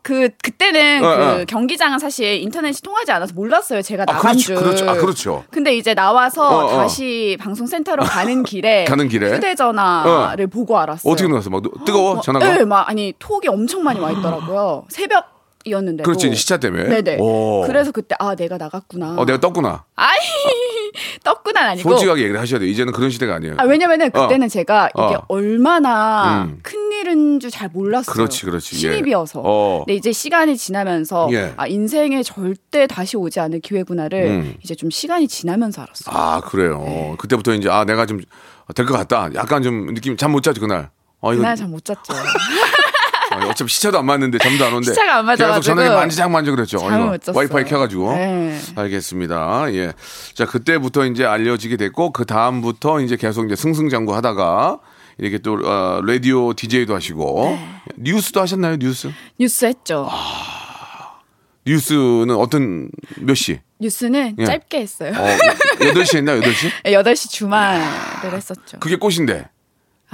그 0.02 0.30
그때는 0.42 1.04
어, 1.04 1.16
그 1.16 1.24
어. 1.24 1.46
경기장은 1.48 1.98
사실 1.98 2.42
인터넷이 2.42 2.82
통하지 2.84 3.14
않아서 3.14 3.34
몰랐어요. 3.34 3.82
제가 3.82 4.04
아, 4.04 4.14
나간 4.14 4.34
그렇죠, 4.34 4.42
줄. 4.44 4.56
그렇죠. 4.58 4.90
아, 4.90 4.94
그렇죠. 4.96 5.44
근데 5.50 5.76
이제 5.78 5.94
나와서 5.94 6.46
어, 6.46 6.66
어. 6.66 6.78
다시 6.78 7.38
방송센터로 7.40 8.04
가는 8.04 8.44
길에 8.44 8.84
가는 8.84 9.08
길에? 9.08 9.34
휴대전화를 9.36 10.48
보고 10.48 10.78
알았어요. 10.78 11.12
어떻게 11.12 11.30
나왔어? 11.30 11.50
막 11.50 11.64
뜨거워? 11.86 12.16
뭐, 12.16 12.22
전화가? 12.22 12.54
네, 12.54 12.66
막 12.66 12.90
아니 12.90 13.14
톡이 13.18 13.48
엄청 13.48 13.84
많이 13.84 14.00
와 14.02 14.12
있더라고요. 14.12 14.84
새벽 14.90 15.33
이었는데도. 15.64 16.04
그렇지, 16.06 16.34
시차 16.36 16.58
때문에. 16.58 16.84
네네. 17.02 17.18
오. 17.20 17.64
그래서 17.66 17.92
그때 17.92 18.16
아 18.20 18.36
내가 18.36 18.58
나갔구나. 18.58 19.16
어, 19.18 19.26
내가 19.26 19.40
떴구나. 19.40 19.84
아이 19.96 20.18
떴구나 21.24 21.70
아니고. 21.72 21.90
솔직하게 21.90 22.22
얘기를 22.24 22.40
하셔야 22.40 22.60
돼요. 22.60 22.70
이제는 22.70 22.94
그런 22.94 23.10
시대가 23.10 23.36
아니에요. 23.36 23.56
아 23.58 23.64
왜냐면은 23.64 24.10
어. 24.14 24.22
그때는 24.28 24.50
제가 24.50 24.90
이게 24.94 25.16
어. 25.16 25.26
얼마나 25.28 26.44
음. 26.44 26.60
큰 26.64 26.92
일인 26.92 27.40
줄 27.40 27.50
잘 27.52 27.70
몰랐어요. 27.72 28.14
그렇지, 28.14 28.46
그렇지. 28.46 28.76
예. 28.76 28.80
신입이어서. 28.80 29.42
어. 29.44 29.84
근데 29.86 29.96
이제 29.96 30.12
시간이 30.12 30.58
지나면서 30.58 31.30
예. 31.34 31.54
아 31.58 31.68
인생에 31.68 32.24
절대 32.24 32.88
다시 32.88 33.16
오지 33.18 33.40
않을 33.40 33.60
기회구나를 33.60 34.24
음. 34.26 34.56
이제 34.64 34.74
좀 34.76 34.90
시간이 34.90 35.28
지나면서 35.28 35.84
알았어요. 35.84 36.16
아, 36.18 36.42
그래요. 36.42 36.82
네. 36.86 37.16
그때부터 37.18 37.54
이제, 37.54 37.70
아, 37.70 37.84
내가 37.86 38.06
좀 38.06 38.22
될 38.76 38.86
것 38.86 38.94
같다. 38.94 39.30
약간 39.36 39.62
좀 39.62 39.94
느낌, 39.94 40.16
잠 40.18 40.32
못 40.32 40.42
자지, 40.42 40.60
그날. 40.62 40.90
어, 41.20 41.34
이거, 41.34 41.42
그날 41.42 41.56
잠 41.56 41.70
못 41.70 41.84
잤죠. 41.84 42.14
어, 43.36 43.50
어차피 43.50 43.72
시차도 43.72 44.00
안 44.00 44.06
맞는데 44.06 44.38
잠도 44.38 44.66
안 44.66 44.74
오는데. 44.74 44.92
시차가 44.92 45.18
안 45.18 45.26
맞아가지고. 45.26 45.50
계속 45.54 45.62
전화기 45.62 45.90
만지작 45.90 46.32
만져 46.32 46.52
그랬죠. 46.52 46.80
와이파이 47.34 47.66
켜가지고. 47.66 48.14
네. 48.14 48.60
알겠습니다. 48.76 49.74
예. 49.74 49.94
자, 50.34 50.46
그때부터 50.46 51.06
이제 51.06 51.26
알려지게 51.26 51.78
됐고, 51.78 52.12
그 52.12 52.26
다음부터 52.26 53.02
이제 53.02 53.16
계속 53.16 53.46
이제 53.46 53.56
승승장구 53.56 54.16
하다가, 54.16 54.80
이렇게 55.18 55.38
또, 55.38 55.60
어, 55.64 56.02
라디오 56.06 56.54
DJ도 56.54 56.96
하시고, 56.96 57.58
네. 57.60 57.78
뉴스도 57.98 58.42
하셨나요, 58.42 58.78
뉴스? 58.78 59.12
뉴스 59.40 59.66
했죠. 59.66 60.08
아. 60.10 61.20
뉴스는 61.66 62.32
어떤, 62.32 62.90
몇 63.18 63.36
시? 63.36 63.60
뉴스는 63.80 64.36
예. 64.40 64.46
짧게 64.46 64.80
했어요. 64.82 65.14
어, 65.16 65.28
8시 65.80 66.18
했나, 66.18 66.36
8시? 66.40 66.72
8시 66.86 67.30
주말을 67.30 68.34
했었죠. 68.34 68.80
그게 68.80 68.96
꽃인데. 68.96 69.48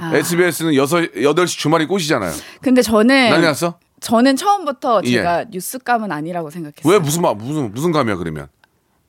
아. 0.00 0.16
SBS는 0.16 0.74
6, 0.74 0.82
8시 0.84 1.58
주말이 1.58 1.86
꽃이잖아요. 1.86 2.32
근데 2.60 2.82
저는 2.82 3.30
난리 3.30 3.42
났어? 3.42 3.78
저는 4.00 4.36
처음부터 4.36 5.02
예. 5.04 5.10
제가 5.12 5.44
뉴스감은 5.50 6.10
아니라고 6.10 6.50
생각했어요. 6.50 6.92
왜 6.92 6.98
무슨 6.98 7.22
말 7.22 7.34
무슨 7.34 7.72
무슨 7.72 7.92
감이야 7.92 8.16
그러면? 8.16 8.48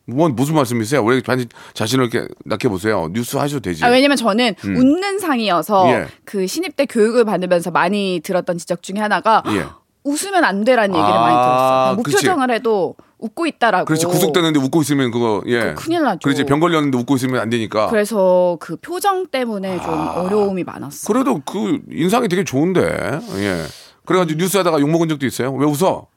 뭔 0.05 0.35
무슨 0.35 0.55
말씀이세요? 0.55 1.03
왜 1.03 1.21
자신 1.21 1.47
자신을 1.73 2.09
이렇게 2.11 2.27
낮게 2.43 2.67
보세요? 2.67 3.07
뉴스 3.11 3.37
하셔도 3.37 3.61
되지. 3.61 3.85
아, 3.85 3.89
왜냐면 3.89 4.17
저는 4.17 4.55
웃는 4.63 5.19
상이어서 5.19 5.85
음. 5.85 5.89
예. 5.91 6.07
그 6.25 6.47
신입 6.47 6.75
때 6.75 6.85
교육을 6.85 7.23
받으면서 7.23 7.71
많이 7.71 8.19
들었던 8.23 8.57
지적 8.57 8.83
중에 8.83 8.99
하나가 8.99 9.43
예. 9.47 9.65
웃으면 10.03 10.43
안 10.43 10.63
되라는 10.63 10.95
얘기를 10.95 11.13
아, 11.13 11.21
많이 11.21 11.35
들었어요. 11.35 12.03
그렇지. 12.03 12.15
무표정을 12.17 12.51
해도 12.51 12.95
웃고 13.21 13.45
있다라고. 13.45 13.85
그렇지 13.85 14.05
구속되는데 14.07 14.59
웃고 14.59 14.81
있으면 14.81 15.11
그거 15.11 15.41
예. 15.47 15.73
그 15.75 15.85
큰일 15.85 16.03
나죠. 16.03 16.19
그렇지 16.23 16.43
병 16.45 16.59
걸렸는데 16.59 16.97
웃고 16.97 17.15
있으면 17.15 17.39
안 17.39 17.49
되니까. 17.49 17.87
그래서 17.87 18.57
그 18.59 18.75
표정 18.77 19.27
때문에 19.27 19.79
좀 19.81 19.93
어려움이 19.93 20.63
많았어요. 20.63 21.07
그래도 21.13 21.41
그 21.45 21.79
인상이 21.91 22.27
되게 22.27 22.43
좋은데. 22.43 22.81
예. 23.37 23.63
그래가지고 24.05 24.39
뉴스 24.39 24.57
하다가 24.57 24.79
욕 24.81 24.89
먹은 24.89 25.07
적도 25.07 25.25
있어요. 25.25 25.53
왜 25.53 25.65
웃어? 25.65 26.07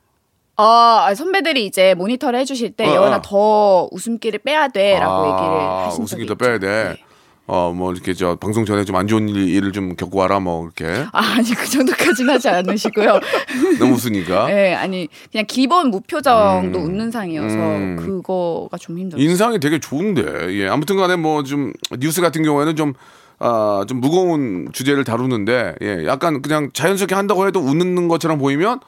아, 0.56 1.12
선배들이 1.16 1.66
이제 1.66 1.94
모니터를 1.94 2.38
해주실 2.40 2.72
때 2.76 2.86
어, 2.86 2.92
예원아 2.92 3.16
어. 3.16 3.22
더 3.22 3.88
웃음기를 3.90 4.38
빼야 4.40 4.68
돼라고 4.68 5.12
아, 5.12 5.26
얘기를 5.26 5.86
하신 5.86 6.06
적이 6.06 6.22
웃음기 6.22 6.26
더. 6.26 6.34
빼야 6.36 6.58
돼. 6.58 6.66
네. 6.96 7.04
어, 7.46 7.72
뭐, 7.76 7.92
이렇게 7.92 8.14
저, 8.14 8.36
방송 8.36 8.64
전에 8.64 8.84
좀 8.84 8.96
안 8.96 9.06
좋은 9.06 9.28
일, 9.28 9.48
일을 9.48 9.72
좀 9.72 9.96
겪고 9.96 10.18
와라, 10.18 10.40
뭐, 10.40 10.64
이렇게. 10.64 11.04
아, 11.12 11.34
아니 11.36 11.50
그 11.54 11.68
정도까지는 11.68 12.34
하지 12.34 12.48
않으시고요. 12.48 13.20
너무 13.78 13.94
웃으니까. 13.94 14.46
네, 14.46 14.72
아니 14.74 15.08
그냥 15.30 15.44
기본 15.46 15.90
무표정도 15.90 16.78
음. 16.78 16.84
웃는 16.84 17.10
상이어서 17.10 17.54
음. 17.56 17.96
그거가 17.96 18.78
좀 18.78 18.98
힘들어요. 18.98 19.22
인상이 19.22 19.60
되게 19.60 19.78
좋은데, 19.78 20.22
예. 20.54 20.68
아무튼 20.68 20.96
간에 20.96 21.16
뭐 21.16 21.42
좀, 21.42 21.72
뉴스 21.98 22.20
같은 22.22 22.42
경우에는 22.42 22.76
좀, 22.76 22.94
아, 23.40 23.84
좀 23.88 24.00
무거운 24.00 24.68
주제를 24.72 25.04
다루는데, 25.04 25.74
예. 25.82 26.06
약간 26.06 26.40
그냥 26.40 26.70
자연스럽게 26.72 27.14
한다고 27.14 27.46
해도 27.46 27.60
웃는 27.60 28.08
것처럼 28.08 28.38
보이면, 28.38 28.80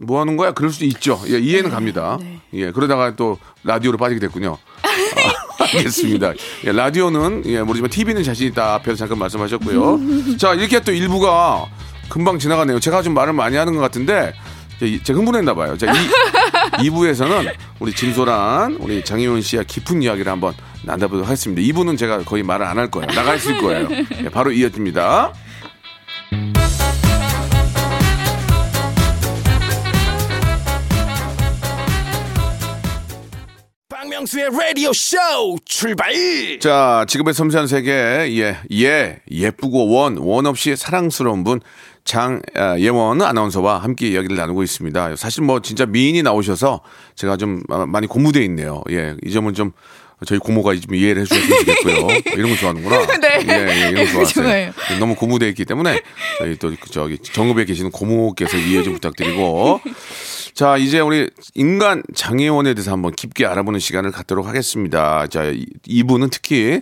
뭐 0.00 0.20
하는 0.20 0.36
거야? 0.36 0.52
그럴 0.52 0.70
수도 0.70 0.84
있죠. 0.84 1.18
예, 1.28 1.38
이해는 1.38 1.70
갑니다. 1.70 2.18
네. 2.20 2.40
예, 2.52 2.70
그러다가 2.70 3.16
또 3.16 3.38
라디오로 3.64 3.96
빠지게 3.96 4.20
됐군요. 4.20 4.58
아, 4.82 4.88
알겠습니다. 5.58 6.32
예, 6.66 6.72
라디오는, 6.72 7.42
예, 7.46 7.62
모르지만 7.62 7.90
TV는 7.90 8.22
자신 8.22 8.48
있다. 8.48 8.74
앞에서 8.74 8.96
잠깐 8.96 9.18
말씀하셨고요. 9.18 10.36
자, 10.38 10.54
이렇게 10.54 10.80
또 10.80 10.92
일부가 10.92 11.66
금방 12.08 12.38
지나가네요. 12.38 12.80
제가 12.80 13.02
좀 13.02 13.14
말을 13.14 13.32
많이 13.32 13.56
하는 13.56 13.74
것 13.74 13.80
같은데, 13.80 14.32
제- 14.78 15.02
제가 15.02 15.18
흥분했나 15.18 15.54
봐요. 15.54 15.76
자, 15.76 15.86
이, 15.92 15.96
2부에서는 16.88 17.52
우리 17.80 17.92
진소란, 17.92 18.76
우리 18.80 19.04
장희원 19.04 19.42
씨와 19.42 19.64
깊은 19.64 20.02
이야기를 20.02 20.30
한번 20.30 20.54
나눠보도록 20.82 21.26
하겠습니다. 21.26 21.60
2부는 21.62 21.98
제가 21.98 22.18
거의 22.22 22.42
말을 22.44 22.64
안 22.64 22.78
할 22.78 22.88
거예요. 22.90 23.08
나가 23.08 23.34
있을 23.34 23.58
거예요. 23.58 23.88
예, 24.22 24.28
바로 24.28 24.52
이어집니다. 24.52 25.32
박명수의 34.18 34.50
라디오 34.50 34.92
쇼 34.92 35.16
출발 35.64 36.12
자, 36.60 37.04
지금의 37.08 37.34
섬세한 37.34 37.66
세계, 37.66 37.92
예, 37.92 38.56
예, 38.72 39.20
예쁘고 39.30 39.90
원, 39.92 40.16
원 40.18 40.46
없이 40.46 40.74
사랑스러운 40.76 41.44
분, 41.44 41.60
장, 42.04 42.40
아, 42.54 42.78
예원 42.78 43.22
아나운서와 43.22 43.78
함께 43.78 44.08
이야기를 44.08 44.36
나누고 44.36 44.62
있습니다. 44.62 45.16
사실 45.16 45.44
뭐 45.44 45.60
진짜 45.60 45.86
미인이 45.86 46.22
나오셔서 46.22 46.80
제가 47.14 47.36
좀 47.36 47.62
아, 47.68 47.86
많이 47.86 48.06
고무되어 48.06 48.42
있네요. 48.44 48.82
예, 48.90 49.14
이 49.24 49.30
점은 49.30 49.54
좀 49.54 49.72
저희 50.26 50.38
고모가 50.40 50.74
좀 50.76 50.96
이해를 50.96 51.22
해주셨으면 51.22 51.58
좋겠고요. 51.60 52.08
이런 52.34 52.50
거 52.50 52.56
좋아하는구나. 52.56 53.06
네. 53.22 53.46
예, 53.46 53.84
예, 53.84 53.88
이런 53.90 54.04
거 54.04 54.24
좋아하세요. 54.24 54.72
너무 54.98 55.14
고무되어 55.14 55.48
있기 55.50 55.64
때문에 55.64 56.00
저희 56.38 56.56
또 56.56 56.74
저기 56.90 57.18
정읍에 57.18 57.66
계시는 57.66 57.92
고모께서 57.92 58.56
이해 58.56 58.82
좀 58.82 58.94
부탁드리고 58.94 59.80
자, 60.58 60.76
이제 60.76 60.98
우리 60.98 61.30
인간 61.54 62.02
장애원에 62.16 62.74
대해서 62.74 62.90
한번 62.90 63.12
깊게 63.12 63.46
알아보는 63.46 63.78
시간을 63.78 64.10
갖도록 64.10 64.44
하겠습니다. 64.48 65.28
자, 65.28 65.44
이- 65.44 65.66
이분은 65.86 66.30
특히 66.30 66.80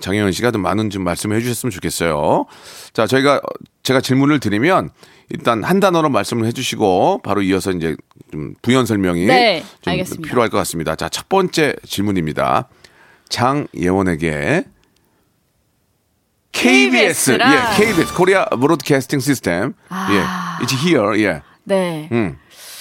장애원 0.00 0.32
씨가 0.32 0.50
좀 0.50 0.62
많은 0.62 0.88
좀 0.88 1.04
말씀을 1.04 1.36
해주셨으면 1.36 1.70
좋겠어요. 1.70 2.46
자, 2.94 3.06
저희가 3.06 3.42
제가 3.82 4.00
질문을 4.00 4.40
드리면 4.40 4.88
일단 5.28 5.62
한 5.62 5.78
단어로 5.78 6.08
말씀을 6.08 6.46
해 6.46 6.52
주시고 6.52 7.20
바로 7.22 7.42
이어서 7.42 7.70
이제 7.72 7.96
좀 8.32 8.54
부연 8.62 8.86
설명이 8.86 9.26
네, 9.26 9.62
좀 9.82 9.90
알겠습니다. 9.92 10.26
필요할 10.26 10.48
것 10.48 10.56
같습니다. 10.56 10.96
자, 10.96 11.10
첫 11.10 11.28
번째 11.28 11.74
질문입니다. 11.84 12.70
장예원에게 13.28 14.64
KBS. 16.52 17.32
예, 17.32 17.76
KBS, 17.76 18.14
코리아 18.14 18.46
브로드캐스팅 18.46 19.20
시스템, 19.20 19.74
아. 19.90 20.08
예, 20.60 20.64
it's 20.64 20.72
here, 20.82 21.22
예. 21.22 21.42
네. 21.64 22.08
음. 22.10 22.38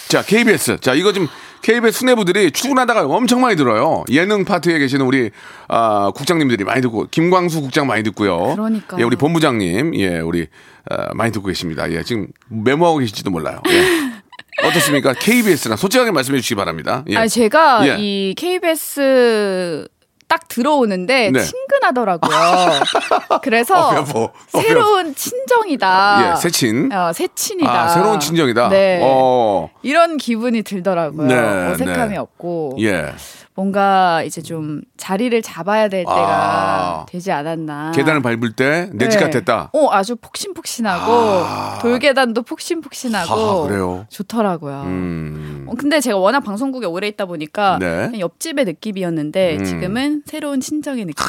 자, 0.08 0.22
KBS. 0.22 0.80
자, 0.80 0.94
이거 0.94 1.12
좀 1.14 1.28
KBS 1.62 2.00
수뇌부들이 2.00 2.52
출근하다가 2.52 3.06
엄청 3.08 3.42
많이 3.42 3.56
들어요. 3.56 4.04
예능 4.10 4.46
파트에 4.46 4.80
계시는 4.80 5.06
우리 5.06 5.32
아, 5.68 6.12
국장님들이 6.16 6.64
많이 6.64 6.82
듣고 6.82 7.08
김광수 7.12 7.62
국장 7.62 7.88
많이 7.88 8.04
듣고요. 8.04 8.56
그러니까요. 8.56 9.02
예, 9.02 9.04
우리 9.04 9.16
본부장님, 9.16 9.96
예, 9.96 10.20
우리 10.20 10.48
아, 10.90 11.14
많이 11.14 11.32
듣고 11.32 11.48
계십니다. 11.48 11.92
예, 11.92 12.04
지금 12.04 12.28
메모하고 12.50 13.00
계실지도 13.00 13.32
몰라요. 13.32 13.62
예. 13.70 14.68
어떻습니까? 14.68 15.14
KBS랑 15.14 15.78
솔직하게 15.78 16.12
말씀해 16.12 16.40
주시기 16.40 16.56
바랍니다. 16.56 17.04
예. 17.10 17.18
아니 17.18 17.30
제가 17.30 17.88
예. 17.88 17.98
이 18.00 18.34
KBS 18.36 19.88
딱 20.28 20.48
들어오는데 20.48 21.32
네. 21.32 21.40
친근하더라고요. 21.42 22.38
그래서 23.42 23.90
어, 23.90 23.96
여보. 23.96 24.24
어, 24.24 24.62
새로운 24.62 25.16
친정이다. 25.16 26.34
예, 26.36 26.42
새친. 26.42 26.92
어, 26.92 27.14
새친이다. 27.14 27.72
아, 27.72 27.88
새로운 27.90 28.20
친정이다. 28.20 28.70
네. 28.70 29.00
어. 29.04 29.70
이런 29.84 30.18
기분이 30.18 30.64
들더라고요. 30.64 31.28
네, 31.28 31.36
어색함이 31.72 32.12
네. 32.12 32.18
없고 32.18 32.78
예. 32.80 33.14
뭔가 33.58 34.22
이제 34.22 34.40
좀 34.44 34.82
자리를 34.98 35.42
잡아야 35.42 35.88
될 35.88 36.02
때가 36.02 36.14
아. 36.16 37.06
되지 37.10 37.32
않았나. 37.32 37.92
계단을 37.96 38.22
밟을 38.22 38.54
때 38.56 38.88
내집 38.94 39.20
네. 39.20 39.26
같았다. 39.26 39.72
어, 39.74 39.92
아주 39.92 40.16
폭신폭신하고 40.16 41.12
아. 41.12 41.80
돌계단도 41.82 42.44
폭신폭신하고 42.44 43.34
아, 43.34 43.68
그래요? 43.68 44.06
좋더라고요. 44.12 44.84
음. 44.84 45.66
어, 45.68 45.74
근데 45.76 46.00
제가 46.00 46.18
워낙 46.18 46.42
방송국에 46.42 46.86
오래 46.86 47.08
있다 47.08 47.26
보니까 47.26 47.80
네. 47.80 48.12
옆집의 48.20 48.64
느낌이었는데 48.66 49.58
음. 49.58 49.66
지금은 49.66 50.22
새로운 50.28 50.62
친정의 50.62 51.06
느낌. 51.06 51.26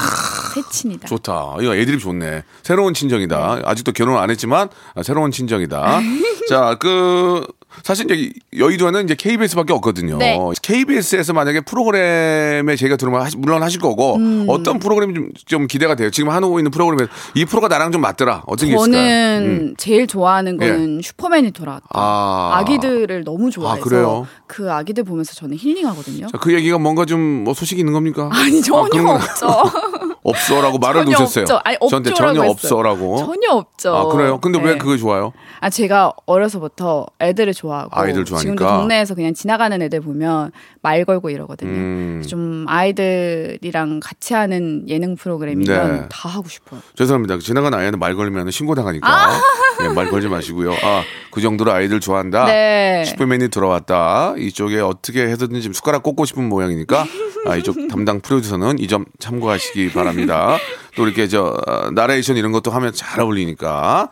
새 0.55 0.61
친이다. 0.71 1.09
좋다. 1.09 1.57
이거 1.62 1.75
애드립 1.75 1.99
좋네. 1.99 2.43
새로운 2.62 2.93
친정이다. 2.93 3.62
아직도 3.64 3.93
결혼 3.93 4.19
안 4.19 4.29
했지만 4.29 4.69
아, 4.95 5.03
새로운 5.03 5.31
친정이다. 5.31 6.01
자, 6.51 6.77
그 6.79 7.47
사실 7.83 8.11
이제 8.11 8.33
여의도에는 8.57 9.05
이제 9.05 9.14
KBS밖에 9.14 9.73
없거든요. 9.75 10.17
네. 10.19 10.38
KBS에서 10.62 11.33
만약에 11.33 11.61
프로그램에 11.61 12.77
제가 12.77 12.97
들어오면 12.97 13.23
하시- 13.27 13.37
물론 13.38 13.62
하실 13.62 13.81
거고 13.81 14.17
음. 14.17 14.47
어떤 14.49 14.79
프로그램이 14.79 15.14
좀, 15.14 15.31
좀 15.47 15.67
기대가 15.67 15.95
돼요. 15.95 16.11
지금 16.11 16.31
하고 16.31 16.59
있는 16.59 16.71
프로그램에 16.71 17.07
이 17.35 17.45
프로가 17.45 17.69
나랑 17.69 17.93
좀 17.93 18.01
맞더라. 18.01 18.45
어떤 18.47 18.69
게 18.69 18.75
있을까요? 18.75 18.85
저는 18.93 19.47
음. 19.47 19.75
제일 19.77 20.07
좋아하는 20.07 20.57
거는 20.57 21.01
슈퍼맨이 21.03 21.51
돌아왔다. 21.53 21.87
아. 21.95 22.53
아. 22.55 22.64
기들을 22.64 23.25
너무 23.25 23.51
좋아해서 23.51 23.83
그래요? 23.85 24.27
그 24.47 24.71
아기들 24.73 25.05
보면서 25.05 25.35
저는 25.35 25.57
힐링하거든요. 25.57 26.27
자, 26.29 26.38
그 26.38 26.53
얘기가 26.55 26.79
뭔가 26.79 27.05
좀 27.05 27.19
뭐 27.45 27.55
소식이 27.55 27.81
있는 27.81 27.93
겁니까? 27.93 28.29
아니 28.33 28.61
전혀 28.62 28.88
그런 28.88 29.05
건 29.07 29.17
없죠. 29.17 29.47
없어라고 30.22 30.78
말을 30.78 31.04
전혀 31.04 31.18
놓으셨어요. 31.18 31.42
없죠. 31.44 31.61
아니, 31.64 31.76
저한테 31.88 32.12
전혀 32.14 32.33
했어요. 32.42 32.50
없어라고. 32.50 33.18
전혀 33.18 33.50
없죠. 33.50 33.96
아, 33.96 34.04
그래요? 34.07 34.38
근데 34.40 34.59
왜 34.61 34.72
네. 34.72 34.78
그거 34.78 34.96
좋아요? 34.96 35.33
아 35.61 35.70
제가 35.70 36.12
어려서부터 36.26 37.07
애들을 37.20 37.54
좋아하고 37.54 37.90
아이들 37.92 38.24
좋아하니까. 38.24 38.40
지금도 38.40 38.66
동네에서 38.81 39.14
그냥 39.14 39.35
지나가는 39.35 39.81
애들 39.83 40.00
보면 40.00 40.52
말 40.83 41.04
걸고 41.04 41.31
이러거든요. 41.31 41.70
음. 41.70 42.22
좀 42.26 42.64
아이들이랑 42.68 44.00
같이 44.02 44.35
하는 44.35 44.85
예능 44.88 45.16
프로그램이면 45.16 45.92
네. 46.02 46.07
다 46.11 46.28
하고 46.28 46.48
싶어요. 46.48 46.81
죄송합니다. 46.96 47.38
지나간 47.38 47.74
아이한테 47.74 47.96
말 47.98 48.14
걸면 48.16 48.50
신고 48.50 48.74
당하니까 48.74 49.09
아. 49.09 49.40
예, 49.83 49.88
말 49.88 50.09
걸지 50.11 50.29
마시고요. 50.29 50.73
아, 50.83 51.03
그 51.31 51.41
정도로 51.41 51.73
아이들 51.73 52.01
좋아한다. 52.01 52.47
네. 52.47 53.05
슈퍼맨이 53.07 53.49
들어왔다. 53.49 54.35
이쪽에 54.38 54.81
어떻게 54.81 55.23
해서든지 55.23 55.62
지금 55.62 55.73
숟가락 55.75 56.03
꽂고 56.03 56.25
싶은 56.25 56.49
모양이니까 56.49 57.07
아, 57.47 57.57
이쪽 57.57 57.88
담당 57.88 58.21
프로듀서는 58.21 58.79
이 58.79 58.87
점 58.88 59.05
참고하시기 59.19 59.93
바랍니다. 59.93 60.59
또 60.97 61.07
이렇게 61.07 61.29
저 61.29 61.57
어, 61.67 61.91
나레이션 61.93 62.37
이런 62.37 62.53
것도 62.53 62.71
하면 62.71 62.93
잘 62.93 63.21
어울리니까. 63.21 64.09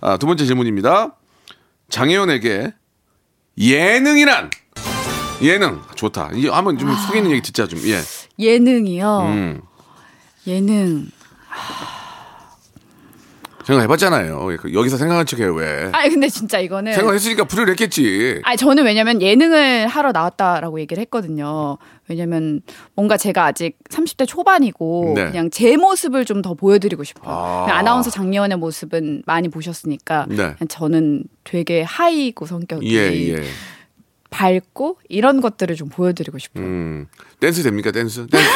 아, 0.00 0.16
두 0.16 0.26
번째 0.26 0.46
질문입니다. 0.46 1.16
장혜원에게 1.90 2.72
예능이란 3.58 4.50
예능 5.42 5.80
좋다. 5.96 6.30
이 6.34 6.46
한번 6.46 6.78
좀 6.78 6.94
속에 6.94 7.18
있는 7.18 7.32
얘기 7.32 7.42
듣자 7.42 7.66
좀. 7.66 7.78
예. 7.86 7.98
예능이요. 8.38 9.18
음. 9.26 9.60
예능. 10.46 11.06
생각해봤잖아요. 13.64 14.56
그 14.60 14.72
여기서 14.74 14.96
생각한 14.96 15.26
척해요 15.26 15.54
왜? 15.54 15.90
아니 15.92 16.10
근데 16.10 16.28
진짜 16.28 16.58
이거는 16.58 16.92
생각했으니까 16.94 17.44
풀이를 17.44 17.72
했겠지. 17.72 18.40
아니 18.42 18.56
저는 18.56 18.84
왜냐면 18.84 19.20
예능을 19.22 19.86
하러 19.86 20.12
나왔다라고 20.12 20.80
얘기를 20.80 21.00
했거든요. 21.02 21.78
왜냐면 22.08 22.62
뭔가 22.94 23.16
제가 23.16 23.44
아직 23.44 23.76
30대 23.90 24.26
초반이고 24.26 25.12
네. 25.14 25.26
그냥 25.30 25.50
제 25.50 25.76
모습을 25.76 26.24
좀 26.24 26.40
더 26.40 26.54
보여드리고 26.54 27.04
싶어요. 27.04 27.30
아. 27.34 27.66
아나운서 27.68 28.08
장예원의 28.08 28.56
모습은 28.56 29.24
많이 29.26 29.48
보셨으니까 29.50 30.24
네. 30.30 30.54
저는 30.70 31.24
되게 31.44 31.82
high고 31.82 32.46
성격이 32.46 32.96
예, 32.96 33.34
예. 33.34 33.42
밝고 34.30 34.98
이런 35.08 35.40
것들을 35.42 35.74
좀 35.76 35.88
보여드리고 35.90 36.38
싶어요. 36.38 36.64
음, 36.64 37.06
댄스 37.40 37.62
됩니까 37.62 37.90
댄스? 37.90 38.26
댄스. 38.28 38.46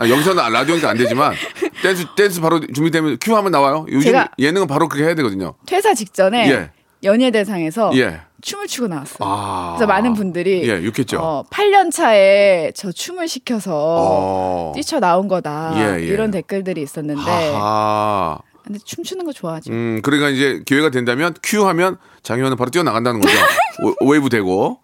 아, 0.00 0.08
여기서는 0.08 0.50
라디오니까 0.52 0.88
안 0.90 0.96
되지만 0.96 1.34
댄스 1.84 2.06
댄스 2.16 2.40
바로 2.40 2.60
준비되면 2.60 3.18
큐 3.20 3.36
하면 3.36 3.52
나와요. 3.52 3.84
요즘 3.90 4.10
제가- 4.12 4.30
예능은 4.38 4.66
바로 4.66 4.88
그렇게 4.88 5.06
해야 5.06 5.14
되거든요. 5.16 5.54
퇴사 5.66 5.92
직전에 5.92 6.50
예. 6.50 6.70
연예대상에서 7.02 7.92
예. 7.96 8.22
춤을 8.40 8.66
추고 8.66 8.88
나왔어요. 8.88 9.18
아. 9.20 9.74
그래서 9.76 9.86
많은 9.86 10.14
분들이 10.14 10.66
예, 10.68 10.82
욕했죠. 10.82 11.18
어, 11.20 11.44
8년 11.50 11.90
차에 11.92 12.72
저 12.74 12.90
춤을 12.90 13.28
시켜서 13.28 13.72
어. 13.74 14.72
뛰쳐 14.74 14.98
나온 14.98 15.28
거다 15.28 15.72
예, 15.76 16.00
예. 16.02 16.06
이런 16.06 16.30
댓글들이 16.30 16.80
있었는데 16.82 17.22
아. 17.54 18.38
근데 18.64 18.78
춤추는 18.82 19.26
거 19.26 19.32
좋아하죠. 19.32 19.70
음, 19.72 20.00
그러니까 20.02 20.30
이제 20.30 20.62
기회가 20.64 20.88
된다면 20.88 21.34
큐 21.42 21.66
하면 21.68 21.98
장예원은 22.22 22.56
바로 22.56 22.70
뛰어 22.70 22.82
나간다는 22.82 23.20
거죠. 23.20 23.34
오- 24.00 24.10
웨이브 24.10 24.30
되고. 24.30 24.80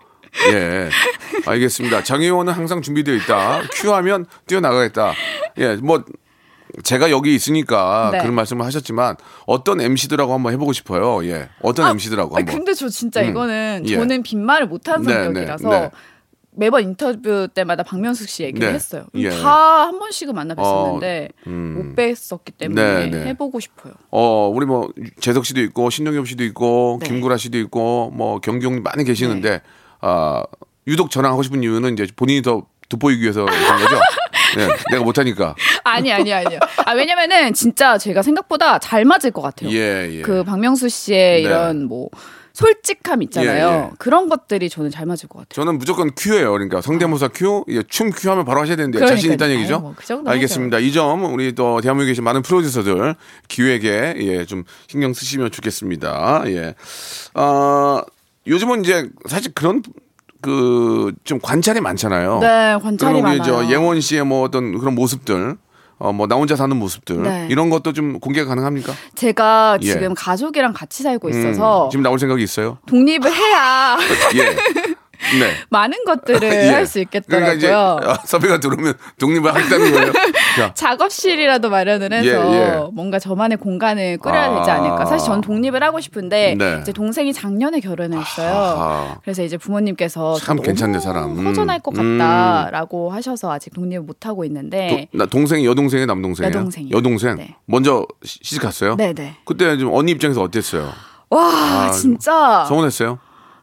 예. 0.52 0.90
알겠습니다. 1.46 2.04
장예원은 2.04 2.52
항상 2.52 2.82
준비되어 2.82 3.14
있다. 3.14 3.62
큐 3.72 3.92
하면 3.94 4.26
뛰어 4.46 4.60
나가겠다. 4.60 5.12
예, 5.58 5.76
뭐 5.76 6.04
제가 6.82 7.10
여기 7.10 7.34
있으니까 7.34 8.10
네. 8.12 8.18
그런 8.18 8.34
말씀을 8.34 8.64
하셨지만 8.64 9.16
어떤 9.46 9.80
MC들하고 9.80 10.32
한번 10.32 10.52
해보고 10.52 10.72
싶어요. 10.72 11.24
예. 11.26 11.48
어떤 11.62 11.90
MC들하고 11.90 12.36
아니, 12.36 12.42
한번. 12.42 12.56
근데 12.56 12.74
저 12.74 12.88
진짜 12.88 13.22
이거는 13.22 13.84
예. 13.86 13.96
저는 13.96 14.22
빈말을 14.22 14.66
못하는 14.66 15.06
네, 15.06 15.12
성격이라서 15.24 15.68
네, 15.68 15.80
네. 15.80 15.90
매번 16.52 16.82
인터뷰 16.82 17.48
때마다 17.54 17.82
박명숙 17.82 18.28
씨 18.28 18.42
얘기를 18.42 18.68
네. 18.68 18.74
했어요. 18.74 19.06
예. 19.14 19.30
다한 19.30 19.98
번씩은 19.98 20.34
만나 20.34 20.54
뵀었는데 20.54 21.30
어, 21.30 21.34
음. 21.46 21.94
못 21.94 21.96
뵀었기 21.96 22.56
때문에 22.58 22.82
네, 22.82 23.10
네. 23.10 23.26
해보고 23.28 23.60
싶어요. 23.60 23.94
어, 24.10 24.50
우리 24.52 24.66
뭐 24.66 24.90
재석 25.20 25.46
씨도 25.46 25.60
있고 25.62 25.90
신동엽 25.90 26.26
씨도 26.26 26.44
있고 26.44 26.98
네. 27.00 27.08
김구라 27.08 27.36
씨도 27.36 27.58
있고 27.58 28.10
뭐 28.14 28.40
경경 28.40 28.82
많이 28.82 29.04
계시는데 29.04 29.62
아 30.00 30.44
유독 30.86 31.10
저랑 31.10 31.32
하고 31.32 31.42
싶은 31.42 31.62
이유는 31.62 31.94
이제 31.94 32.06
본인이 32.16 32.42
더 32.42 32.66
돋보이기 32.90 33.22
위해서 33.22 33.46
그런 33.46 33.80
거죠. 33.80 33.96
네, 34.56 34.68
내가 34.90 35.02
못하니까. 35.04 35.54
아니 35.84 36.12
아니 36.12 36.32
아니요. 36.32 36.58
아 36.84 36.92
왜냐면은 36.92 37.54
진짜 37.54 37.96
제가 37.96 38.20
생각보다 38.22 38.78
잘 38.78 39.04
맞을 39.06 39.30
것 39.30 39.40
같아요. 39.40 39.70
예, 39.70 40.08
예. 40.10 40.22
그 40.22 40.44
박명수 40.44 40.86
네. 40.86 40.88
씨의 40.88 41.42
이런 41.42 41.84
뭐 41.86 42.08
솔직함 42.52 43.22
있잖아요. 43.22 43.68
예, 43.68 43.72
예. 43.86 43.90
그런 43.98 44.28
것들이 44.28 44.68
저는 44.68 44.90
잘 44.90 45.06
맞을 45.06 45.28
것 45.28 45.38
같아요. 45.38 45.54
저는 45.54 45.78
무조건 45.78 46.10
큐예요. 46.16 46.50
그러니까 46.50 46.80
성대모사 46.80 47.28
큐, 47.28 47.64
예, 47.68 47.82
춤 47.84 48.10
큐 48.10 48.28
하면 48.28 48.44
바로 48.44 48.60
하셔야 48.60 48.74
되는데 48.76 48.98
자신 48.98 49.28
그러니까요. 49.30 49.34
있다는 49.34 49.54
얘기죠. 49.54 49.74
아유, 49.76 49.80
뭐그 49.82 50.04
정도 50.04 50.30
알겠습니다. 50.30 50.78
이 50.80 50.90
점 50.92 51.24
우리 51.32 51.54
또 51.54 51.80
대한민국에 51.80 52.10
계신 52.10 52.24
많은 52.24 52.42
프로듀서들 52.42 53.14
기획에 53.46 54.14
예, 54.18 54.44
좀 54.44 54.64
신경 54.88 55.14
쓰시면 55.14 55.52
좋겠습니다. 55.52 56.42
예. 56.46 56.74
어, 57.34 58.00
요즘은 58.48 58.84
이제 58.84 59.08
사실 59.28 59.52
그런 59.54 59.82
그 60.40 61.12
좀 61.24 61.38
관찰이 61.40 61.80
많잖아요. 61.80 62.38
네, 62.40 62.78
관찰이 62.82 63.22
많아요. 63.22 63.42
저 63.42 63.66
예원 63.68 64.00
씨의 64.00 64.24
뭐 64.24 64.42
어떤 64.42 64.78
그런 64.78 64.94
모습들 64.94 65.56
어, 65.98 66.14
뭐, 66.14 66.26
나 66.26 66.34
혼자 66.34 66.56
사는 66.56 66.74
모습들. 66.74 67.22
네. 67.22 67.46
이런 67.50 67.68
것도 67.68 67.92
좀 67.92 68.20
공개가 68.20 68.48
가능합니까? 68.48 68.94
제가 69.16 69.76
예. 69.82 69.86
지금 69.86 70.14
가족이랑 70.14 70.72
같이 70.72 71.02
살고 71.02 71.28
음, 71.28 71.30
있어서 71.30 71.90
지금 71.90 72.02
나올 72.02 72.18
생각이 72.18 72.42
있어요? 72.42 72.78
독립을 72.86 73.30
해야 73.30 73.98
예. 74.34 74.56
네. 75.38 75.52
많은 75.70 76.04
것들을 76.04 76.42
예. 76.50 76.68
할수 76.70 76.98
있겠더라고요. 77.00 77.58
그러니까 77.58 77.58
이제 77.58 77.72
어, 77.72 78.16
섭외가 78.24 78.58
들어오면 78.60 78.94
독립을 79.18 79.54
하겠다는 79.54 79.92
거예요. 79.92 80.12
자, 80.56 80.72
작업실이라도 80.74 81.70
마련을 81.70 82.12
해서 82.12 82.26
예, 82.54 82.56
예. 82.58 82.80
뭔가 82.92 83.18
저만의 83.18 83.58
공간을 83.58 84.18
꾸려야 84.18 84.46
아. 84.46 84.58
되지 84.58 84.70
않을까. 84.70 85.04
사실 85.06 85.26
전 85.26 85.40
독립을 85.40 85.82
하고 85.82 86.00
싶은데 86.00 86.54
네. 86.58 86.78
이제 86.80 86.92
동생이 86.92 87.32
작년에 87.32 87.80
결혼했어요. 87.80 88.48
아하. 88.50 89.18
그래서 89.22 89.42
이제 89.42 89.56
부모님께서 89.56 90.34
참 90.36 90.60
괜찮네, 90.60 91.00
사람. 91.00 91.38
음. 91.38 91.46
허전할 91.46 91.80
것 91.80 91.94
같다라고 91.94 93.10
하셔서 93.12 93.52
아직 93.52 93.72
독립을 93.74 94.02
못 94.02 94.26
하고 94.26 94.44
있는데 94.44 95.08
도- 95.12 95.18
나 95.18 95.26
동생이 95.26 95.66
여동생이 95.66 96.06
남동생이에요? 96.06 96.56
여동생이요. 96.56 96.96
여동생. 96.96 97.36
네. 97.36 97.54
먼저 97.66 98.06
시- 98.24 98.38
시집 98.42 98.62
갔어요? 98.62 98.96
네네. 98.96 99.36
그때 99.44 99.76
좀 99.78 99.92
언니 99.92 100.12
입장에서 100.12 100.42
어땠어요? 100.42 100.90
와 101.30 101.44
아, 101.44 101.90
진짜 101.92 102.64
서운했어요? 102.66 103.18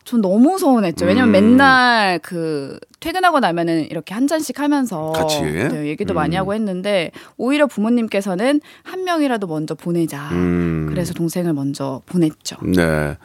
전 0.08 0.22
너무 0.22 0.58
서운했죠. 0.58 1.06
왜냐면 1.06 1.30
음. 1.30 1.32
맨날 1.34 2.20
그 2.20 2.80
퇴근하고 3.02 3.42
나면은 3.42 3.92
이렇게 3.92 4.14
한 4.14 4.26
잔씩 4.26 4.58
하면서 4.58 5.12
같이? 5.12 5.42
네, 5.42 5.88
얘기도 5.88 6.14
음. 6.14 6.16
많이 6.16 6.38
하고 6.38 6.54
했는데 6.54 7.12
오히려 7.36 7.68
부모님께서는 7.68 8.62
한 8.84 9.04
명이라도 9.04 9.48
먼저 9.48 9.76
보내자. 9.76 10.30
음. 10.32 10.86
그래서 10.90 11.14
동생을 11.14 11.52
먼저 11.52 12.02
보냈죠. 12.06 12.56
네. 12.64 13.18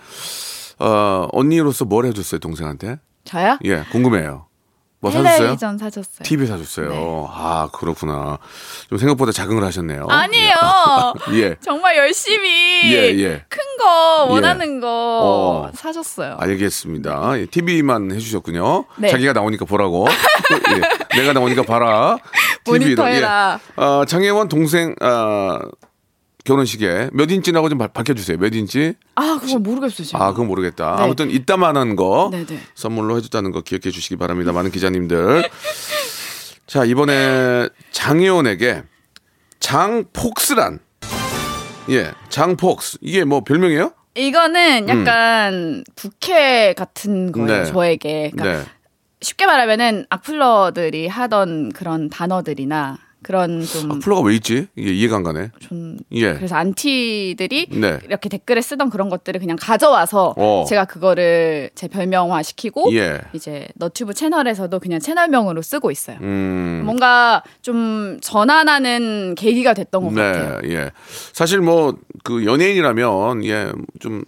어, 0.81 1.29
언니로서 1.31 1.85
뭘 1.85 2.05
해줬어요, 2.07 2.40
동생한테? 2.40 2.99
저요? 3.23 3.59
예, 3.64 3.85
궁금해요. 3.92 4.47
뭐 5.03 5.11
사줬어요? 5.11 5.37
텔레비전 5.38 5.79
사줬어요. 5.79 6.23
TV 6.23 6.47
사줬어요. 6.47 6.88
네. 6.88 7.27
아, 7.29 7.69
그렇구나. 7.73 8.38
좀 8.88 8.99
생각보다 8.99 9.33
작응을 9.33 9.65
하셨네요. 9.65 10.07
아니에요. 10.09 10.55
예. 11.35 11.57
정말 11.61 11.97
열심히 11.97 12.83
예, 12.85 13.09
예. 13.19 13.45
큰거 13.49 14.29
예. 14.29 14.33
원하는 14.33 14.79
거 14.81 14.87
어. 14.88 15.71
사줬어요. 15.75 16.37
알겠습니다. 16.38 17.33
예, 17.41 17.47
TV만 17.47 18.12
해주셨군요. 18.12 18.85
네. 18.99 19.09
자기가 19.09 19.33
나오니까 19.33 19.65
보라고. 19.65 20.07
예, 21.17 21.19
내가 21.21 21.33
나오니까 21.33 21.65
봐라. 21.65 22.17
모니터 22.65 22.85
TV 22.85 22.95
로. 22.95 23.09
해라. 23.09 23.59
예. 23.77 23.83
어, 23.83 24.05
장혜원 24.05 24.49
동생 24.49 24.95
어, 25.03 25.59
결혼식에 26.44 27.11
몇 27.12 27.31
인치라고 27.31 27.68
좀 27.68 27.78
발- 27.78 27.88
밝혀주세요. 27.92 28.37
몇 28.38 28.55
인치? 28.55 28.94
아 29.14 29.38
그걸 29.40 29.61
모르겠어요 29.61 30.07
지금. 30.07 30.20
아, 30.20 30.31
그건 30.33 30.48
모르겠다. 30.48 30.96
네. 30.96 31.02
아무튼 31.05 31.31
이따만한 31.31 31.94
거 31.96 32.28
네네. 32.33 32.59
선물로 32.74 33.16
해줬다는 33.18 33.52
거 33.52 33.61
기억해 33.61 33.90
주시기 33.90 34.16
바랍니다. 34.16 34.52
많은 34.52 34.70
기자님들. 34.70 35.48
자, 36.66 36.85
이번에 36.85 37.68
장예원에게 37.90 38.83
장폭스란. 39.61 40.81
예, 41.90 42.12
장폭스. 42.28 42.98
이게 43.00 43.24
뭐 43.24 43.42
별명이에요? 43.44 43.92
이거는 44.14 44.88
약간 44.88 45.85
부캐 45.96 46.74
같은 46.76 47.33
거예요 47.33 47.64
네. 47.64 47.64
저에게. 47.64 48.31
그러니까 48.33 48.62
네. 48.64 48.68
쉽게 49.20 49.46
말하면은 49.46 50.07
악플러들이 50.11 51.09
하던 51.09 51.72
그런 51.72 52.11
단어들이나 52.11 52.98
그런 53.22 53.62
좀 53.62 53.98
플러가 54.00 54.22
왜 54.22 54.35
있지? 54.35 54.66
이게 54.76 54.92
이해가 54.92 55.16
안 55.16 55.22
가네. 55.22 55.50
좀 55.61 55.98
예. 56.12 56.35
그래서 56.35 56.56
안티들이 56.56 57.66
네. 57.70 57.98
이렇게 58.04 58.28
댓글에 58.28 58.61
쓰던 58.61 58.90
그런 58.90 59.08
것들을 59.08 59.40
그냥 59.40 59.56
가져와서 59.61 60.35
어. 60.37 60.64
제가 60.68 60.85
그거를 60.85 61.70
제 61.74 61.88
별명화 61.88 62.42
시키고 62.42 62.94
예. 62.94 63.20
이제 63.32 63.68
너튜브 63.74 64.14
채널에서도 64.14 64.78
그냥 64.80 65.00
채널명으로 65.00 65.62
쓰고 65.62 65.90
있어요. 65.90 66.18
음. 66.20 66.82
뭔가 66.85 67.42
좀 67.62 68.18
전환하는 68.20 69.35
계기가 69.37 69.74
됐던 69.74 70.02
것 70.02 70.14
같아요. 70.14 70.61
네, 70.62 70.74
예. 70.74 70.90
사실 71.32 71.61
뭐 71.61 71.94
그 72.24 72.44
연예인이라면 72.44 73.44
예, 73.44 73.72
좀 74.00 74.24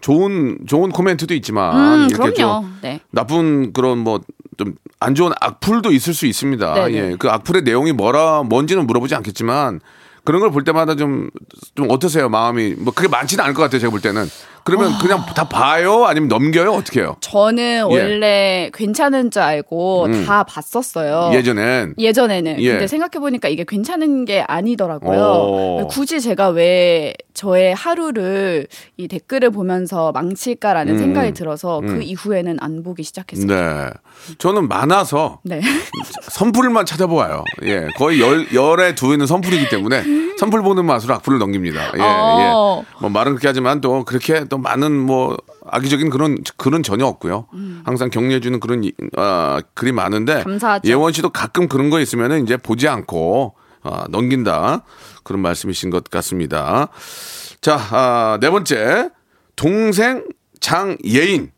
좋은 0.00 0.58
좋은 0.66 0.90
코멘트도 0.90 1.34
있지만 1.34 2.02
음, 2.02 2.08
이렇게 2.08 2.32
그럼요. 2.32 2.62
좀 2.62 2.78
네. 2.82 3.00
나쁜 3.10 3.72
그런 3.72 3.98
뭐 3.98 4.20
좀 4.58 4.74
안 5.00 5.14
좋은 5.14 5.32
악플도 5.40 5.92
있을 5.92 6.12
수 6.12 6.26
있습니다. 6.26 6.74
네네. 6.74 6.96
예. 7.12 7.16
그 7.18 7.28
악플의 7.30 7.62
내용이 7.62 7.92
뭐라 7.92 8.42
뭔지는 8.42 8.86
물어보지 8.86 9.14
않겠지만 9.14 9.80
그런 10.24 10.40
걸 10.40 10.50
볼 10.50 10.64
때마다 10.64 10.94
좀 10.96 11.30
좀 11.74 11.86
어떠세요? 11.90 12.28
마음이 12.28 12.74
뭐 12.78 12.92
그게 12.92 13.08
많지는 13.08 13.42
않을 13.44 13.54
것 13.54 13.62
같아요. 13.62 13.80
제가 13.80 13.90
볼 13.90 14.00
때는. 14.00 14.28
그러면 14.68 14.92
아. 14.92 14.98
그냥 14.98 15.24
다 15.34 15.48
봐요? 15.48 16.04
아니면 16.04 16.28
넘겨요? 16.28 16.72
어떻게 16.72 17.00
해요? 17.00 17.16
저는 17.20 17.84
원래 17.84 18.70
괜찮은 18.74 19.30
줄 19.30 19.40
알고 19.40 20.08
예. 20.08 20.12
음. 20.12 20.24
다 20.26 20.44
봤었어요. 20.44 21.30
예전엔 21.32 21.94
예전에는 21.98 22.60
예. 22.60 22.70
근데 22.72 22.86
생각해 22.86 23.18
보니까 23.18 23.48
이게 23.48 23.64
괜찮은 23.66 24.26
게 24.26 24.42
아니더라고요. 24.42 25.20
오. 25.20 25.86
굳이 25.88 26.20
제가 26.20 26.50
왜 26.50 27.14
저의 27.32 27.74
하루를 27.74 28.66
이 28.98 29.08
댓글을 29.08 29.50
보면서 29.50 30.12
망칠까라는 30.12 30.94
음. 30.94 30.98
생각이 30.98 31.32
들어서 31.32 31.78
음. 31.80 31.86
그 31.86 32.02
이후에는 32.02 32.58
안 32.60 32.82
보기 32.82 33.04
시작했어요. 33.04 33.46
네. 33.46 33.90
저는 34.36 34.68
많아서 34.68 35.40
네. 35.44 35.60
선풀만 36.28 36.84
찾아보아요. 36.84 37.42
예, 37.62 37.86
거의 37.96 38.20
열 38.20 38.46
열에 38.52 38.94
두에는 38.94 39.26
선풀이기 39.26 39.70
때문에 39.70 40.02
선풀 40.38 40.62
보는 40.62 40.84
맛으로 40.86 41.14
악플을 41.14 41.38
넘깁니다. 41.38 41.92
예, 41.96 42.00
어. 42.00 42.82
예. 42.84 42.86
뭐 43.00 43.10
말은 43.10 43.32
그렇게 43.32 43.48
하지만 43.48 43.80
또 43.80 44.04
그렇게 44.04 44.44
또 44.44 44.56
많은 44.58 44.92
뭐 44.92 45.36
악의적인 45.66 46.10
그런 46.10 46.38
그런 46.56 46.82
전혀 46.82 47.04
없고요. 47.06 47.46
항상 47.84 48.08
격려해 48.10 48.40
주는 48.40 48.60
그런 48.60 48.84
이- 48.84 48.92
아, 49.16 49.60
글이 49.74 49.92
많은데 49.92 50.42
감사하죠. 50.44 50.88
예원 50.88 51.12
씨도 51.12 51.30
가끔 51.30 51.68
그런 51.68 51.90
거 51.90 52.00
있으면은 52.00 52.42
이제 52.44 52.56
보지 52.56 52.88
않고 52.88 53.54
아, 53.82 54.06
넘긴다 54.10 54.84
그런 55.24 55.42
말씀이신 55.42 55.90
것 55.90 56.04
같습니다. 56.04 56.88
자, 57.60 57.76
아, 57.90 58.38
네 58.40 58.48
번째 58.50 59.10
동생 59.56 60.24
장예인. 60.60 61.50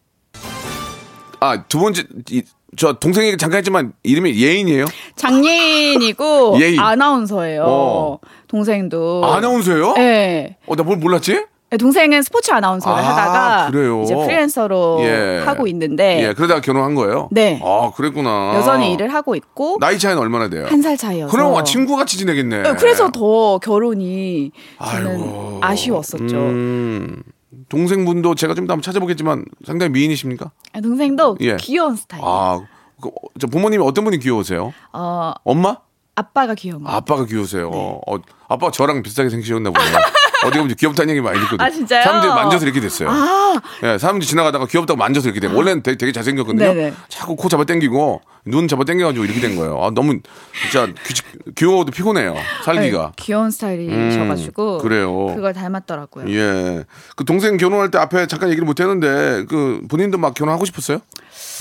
아, 1.40 1.62
두 1.64 1.78
번째 1.78 2.04
이, 2.30 2.42
저 2.76 2.92
동생에게 2.94 3.36
잠깐 3.36 3.58
했지만 3.58 3.92
이름이 4.02 4.40
예인이에요? 4.40 4.84
장예인이고 5.16 6.60
예인. 6.60 6.78
아나운서예요. 6.78 7.64
어. 7.66 8.18
동생도 8.54 9.22
아나운서예요? 9.24 9.92
네. 9.94 10.56
어, 10.66 10.74
나 10.76 10.82
뭘 10.82 10.98
몰랐지? 10.98 11.44
네, 11.70 11.76
동생은 11.76 12.22
스포츠 12.22 12.50
아나운서를 12.50 12.98
아, 12.98 13.00
하다가 13.10 13.70
그래요? 13.70 14.02
이제 14.02 14.12
프리랜서로 14.12 14.98
예. 15.02 15.40
하고 15.46 15.68
있는데 15.68 16.20
예, 16.26 16.32
그러다가 16.34 16.60
결혼한 16.60 16.96
거예요? 16.96 17.28
네. 17.30 17.60
아, 17.64 17.92
그랬구나. 17.94 18.54
여전히 18.56 18.92
일을 18.92 19.14
하고 19.14 19.36
있고 19.36 19.76
나이 19.78 19.96
차이는 19.96 20.20
얼마나 20.20 20.48
돼요? 20.48 20.66
한 20.68 20.82
살 20.82 20.96
차이여서 20.96 21.30
그럼 21.30 21.64
친구 21.64 21.94
같이 21.96 22.18
지내겠네. 22.18 22.62
네, 22.62 22.74
그래서 22.74 23.08
더 23.12 23.58
결혼이 23.58 24.50
저는. 24.84 25.58
아쉬웠었죠. 25.60 26.36
음, 26.36 27.22
동생분도 27.68 28.34
제가 28.34 28.54
좀더 28.54 28.72
한번 28.72 28.82
찾아보겠지만 28.82 29.44
상당히 29.64 29.92
미인이십니까? 29.92 30.50
동생도 30.82 31.36
예. 31.42 31.54
귀여운 31.60 31.94
스타일. 31.94 32.20
아, 32.26 32.60
그, 33.00 33.10
저 33.38 33.46
부모님이 33.46 33.84
어떤 33.86 34.02
분이 34.04 34.18
귀여우세요? 34.18 34.72
어, 34.92 35.32
엄마? 35.44 35.76
아빠가 36.20 36.54
귀여운 36.54 36.84
거. 36.84 36.90
아빠가 36.90 37.24
귀여우세요. 37.24 37.70
네. 37.70 38.00
어, 38.06 38.16
아빠 38.48 38.70
저랑 38.70 39.02
비슷하게 39.02 39.30
생기셨나 39.30 39.70
보네요. 39.70 39.96
어디 40.46 40.58
보면 40.58 40.74
귀엽다는 40.74 41.10
얘기 41.10 41.20
많이 41.20 41.38
듣거든요. 41.40 41.62
아, 41.66 41.70
진짜요? 41.70 42.02
사람들이 42.02 42.32
만져서 42.32 42.64
이렇게 42.64 42.80
됐어요. 42.80 43.10
아, 43.10 43.60
예, 43.82 43.98
사람들이 43.98 44.26
지나가다가 44.26 44.66
귀엽다고 44.66 44.96
만져서 44.96 45.28
이렇게 45.28 45.40
돼. 45.46 45.52
원래는 45.54 45.82
되게, 45.82 45.98
되게 45.98 46.12
잘생겼거든요. 46.12 46.64
네네. 46.72 46.94
자꾸 47.08 47.36
코 47.36 47.48
잡아 47.50 47.64
당기고 47.64 48.22
눈 48.46 48.66
잡아 48.66 48.84
당겨가지고 48.84 49.24
이렇게 49.26 49.40
된 49.40 49.54
거예요. 49.56 49.78
아, 49.82 49.90
너무 49.90 50.18
진짜 50.62 50.86
귀, 50.86 51.52
귀여워도 51.54 51.92
피곤해요. 51.92 52.34
살기가. 52.64 52.98
네, 53.08 53.12
귀여운 53.16 53.50
스타일이셔가지고 53.50 54.76
음, 54.78 54.82
그래요. 54.82 55.26
그걸 55.34 55.52
닮았더라고요. 55.52 56.30
예. 56.34 56.84
그 57.16 57.24
동생 57.26 57.58
결혼할 57.58 57.90
때 57.90 57.98
앞에 57.98 58.26
잠깐 58.26 58.48
얘기를 58.48 58.64
못 58.64 58.80
했는데 58.80 59.44
그 59.46 59.82
본인도 59.90 60.16
막 60.16 60.32
결혼하고 60.32 60.64
싶었어요? 60.64 61.00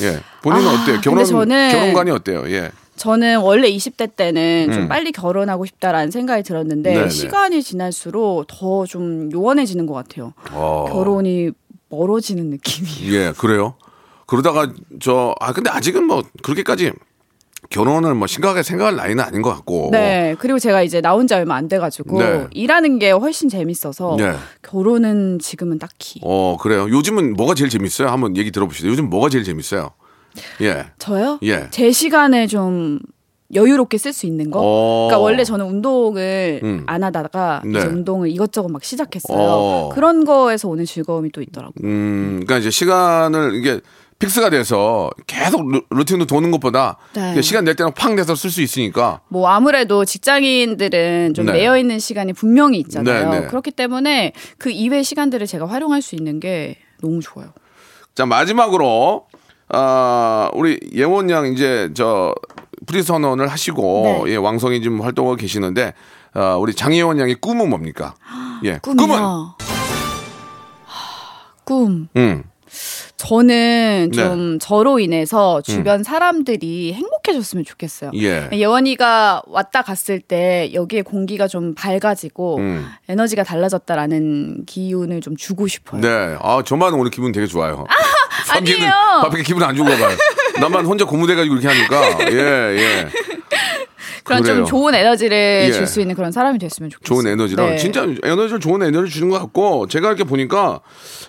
예. 0.03 0.21
본인은 0.41 0.67
아, 0.69 0.73
어때요? 0.81 1.01
결혼 1.01 1.23
저는- 1.25 1.71
결혼관이 1.71 2.11
어때요? 2.11 2.49
예. 2.49 2.71
저는 2.99 3.39
원래 3.39 3.71
20대 3.71 4.15
때는 4.15 4.71
좀 4.73 4.83
음. 4.83 4.87
빨리 4.89 5.11
결혼하고 5.13 5.65
싶다라는 5.65 6.11
생각이 6.11 6.43
들었는데 6.43 6.93
네네. 6.93 7.09
시간이 7.09 7.63
지날수록 7.63 8.45
더 8.47 8.85
좀 8.85 9.31
요원해지는 9.31 9.85
것 9.85 9.93
같아요. 9.93 10.33
어. 10.51 10.85
결혼이 10.91 11.51
멀어지는 11.89 12.49
느낌이. 12.49 12.87
예, 13.15 13.31
그래요. 13.37 13.75
그러다가 14.27 14.71
저 14.99 15.33
아 15.39 15.53
근데 15.53 15.69
아직은 15.69 16.03
뭐 16.05 16.23
그렇게까지 16.43 16.91
결혼을 17.69 18.15
뭐 18.15 18.25
심각하게 18.27 18.63
생각할 18.63 18.95
나이는 18.95 19.23
아닌 19.23 19.41
것 19.41 19.53
같고. 19.53 19.89
네. 19.91 20.35
그리고 20.39 20.59
제가 20.59 20.81
이제 20.81 21.01
나온 21.01 21.27
지 21.27 21.33
얼마 21.33 21.55
안 21.55 21.67
돼가지고 21.67 22.19
네. 22.19 22.47
일하는 22.51 22.99
게 22.99 23.11
훨씬 23.11 23.47
재밌어서 23.49 24.15
네. 24.17 24.33
결혼은 24.61 25.39
지금은 25.39 25.77
딱히. 25.79 26.19
어, 26.23 26.57
그래요. 26.59 26.89
요즘은 26.89 27.33
뭐가 27.33 27.53
제일 27.55 27.69
재밌어요? 27.69 28.07
한번 28.09 28.35
얘기 28.37 28.51
들어보시죠. 28.51 28.87
요즘 28.87 29.09
뭐가 29.09 29.29
제일 29.29 29.43
재밌어요? 29.43 29.91
예. 30.61 30.87
저요? 30.97 31.39
예. 31.43 31.67
제 31.71 31.91
시간을 31.91 32.47
좀 32.47 32.99
여유롭게 33.53 33.97
쓸 33.97 34.13
수 34.13 34.25
있는 34.25 34.51
거. 34.51 34.59
어. 34.61 35.07
그러니까 35.07 35.19
원래 35.19 35.43
저는 35.43 35.65
운동을 35.65 36.59
음. 36.63 36.83
안 36.85 37.03
하다가 37.03 37.63
네. 37.65 37.79
이제 37.79 37.87
운동을 37.87 38.29
이것저것 38.29 38.69
막 38.69 38.83
시작했어요. 38.83 39.37
어. 39.37 39.89
그런 39.93 40.23
거에서 40.23 40.67
오는 40.67 40.85
즐거움이 40.85 41.31
또 41.31 41.41
있더라고요. 41.41 41.83
음, 41.83 42.41
그러니까 42.45 42.57
이제 42.57 42.69
시간을 42.69 43.55
이게 43.55 43.79
fix가 44.19 44.49
돼서 44.49 45.09
계속 45.25 45.65
루, 45.67 45.81
루틴으로 45.89 46.27
도는 46.27 46.51
것보다 46.51 46.97
네. 47.13 47.41
시간 47.41 47.63
낼 47.63 47.75
때는 47.75 47.93
팡 47.93 48.15
내서 48.15 48.35
쓸 48.35 48.49
수 48.49 48.61
있으니까 48.61 49.21
뭐 49.29 49.47
아무래도 49.47 50.03
직장인들은 50.03 51.33
좀 51.33 51.45
네. 51.45 51.53
매여 51.53 51.77
있는 51.77 51.99
시간이 51.99 52.33
분명히 52.33 52.79
있잖아요. 52.79 53.29
네, 53.29 53.39
네. 53.39 53.47
그렇기 53.47 53.71
때문에 53.71 54.33
그 54.57 54.69
이외의 54.69 55.05
시간들을 55.05 55.47
제가 55.47 55.67
활용할 55.67 56.01
수 56.01 56.15
있는 56.15 56.41
게 56.41 56.77
너무 57.01 57.21
좋아요. 57.21 57.53
자 58.13 58.25
마지막으로 58.25 59.27
아 59.69 60.49
우리 60.53 60.79
예원 60.93 61.29
양 61.29 61.47
이제 61.51 61.89
저 61.93 62.33
프리 62.87 63.03
선언을 63.03 63.47
하시고 63.47 64.23
네. 64.25 64.33
예, 64.33 64.35
왕성히 64.35 64.81
좀 64.81 65.01
활동하고 65.01 65.35
계시는데 65.35 65.93
아, 66.33 66.55
우리 66.55 66.73
장예원 66.73 67.19
양의 67.19 67.35
꿈은 67.35 67.69
뭡니까? 67.69 68.15
예, 68.63 68.79
꿈이요. 68.81 69.07
꿈은 69.07 69.19
하, 69.19 69.55
꿈. 71.65 72.07
음, 72.17 72.43
저는 73.17 74.09
네. 74.11 74.17
좀 74.17 74.57
저로 74.59 74.99
인해서 74.99 75.61
주변 75.61 76.03
사람들이 76.03 76.93
행복해졌으면 76.93 77.65
좋겠어요. 77.65 78.11
예, 78.15 78.49
예원이가 78.51 79.43
왔다 79.47 79.81
갔을 79.81 80.19
때 80.19 80.71
여기에 80.73 81.03
공기가 81.03 81.47
좀 81.47 81.75
밝아지고 81.75 82.57
음. 82.57 82.87
에너지가 83.07 83.43
달라졌다라는 83.43 84.65
기운을 84.65 85.21
좀 85.21 85.35
주고 85.35 85.67
싶어요. 85.67 86.01
네, 86.01 86.37
아 86.41 86.63
저만 86.65 86.93
오늘 86.93 87.11
기분 87.11 87.31
되게 87.31 87.45
좋아요. 87.45 87.85
밖에는- 87.85 88.08
아니에요. 88.49 88.91
밖에 89.23 89.43
기분 89.43 89.63
안 89.63 89.75
좋은가 89.75 89.95
봐요. 89.97 90.17
나만 90.59 90.85
혼자 90.85 91.05
고무돼가지고 91.05 91.55
이렇게 91.55 91.67
하니까 91.67 92.31
예, 92.31 92.77
예. 92.77 93.07
그런 94.23 94.43
그래요. 94.43 94.57
좀 94.57 94.65
좋은 94.65 94.93
에너지를 94.93 95.65
예. 95.69 95.71
줄수 95.71 96.01
있는 96.01 96.15
그런 96.15 96.31
사람이 96.31 96.59
됐으면 96.59 96.89
좋겠어요. 96.91 97.21
좋은 97.21 97.31
에너지랑 97.31 97.69
네. 97.71 97.77
진짜 97.77 98.05
에너지를 98.23 98.59
좋은 98.59 98.81
에너지를 98.83 99.07
주는 99.07 99.29
것 99.29 99.39
같고 99.39 99.87
제가 99.87 100.07
이렇게 100.07 100.23
보니까 100.23 100.81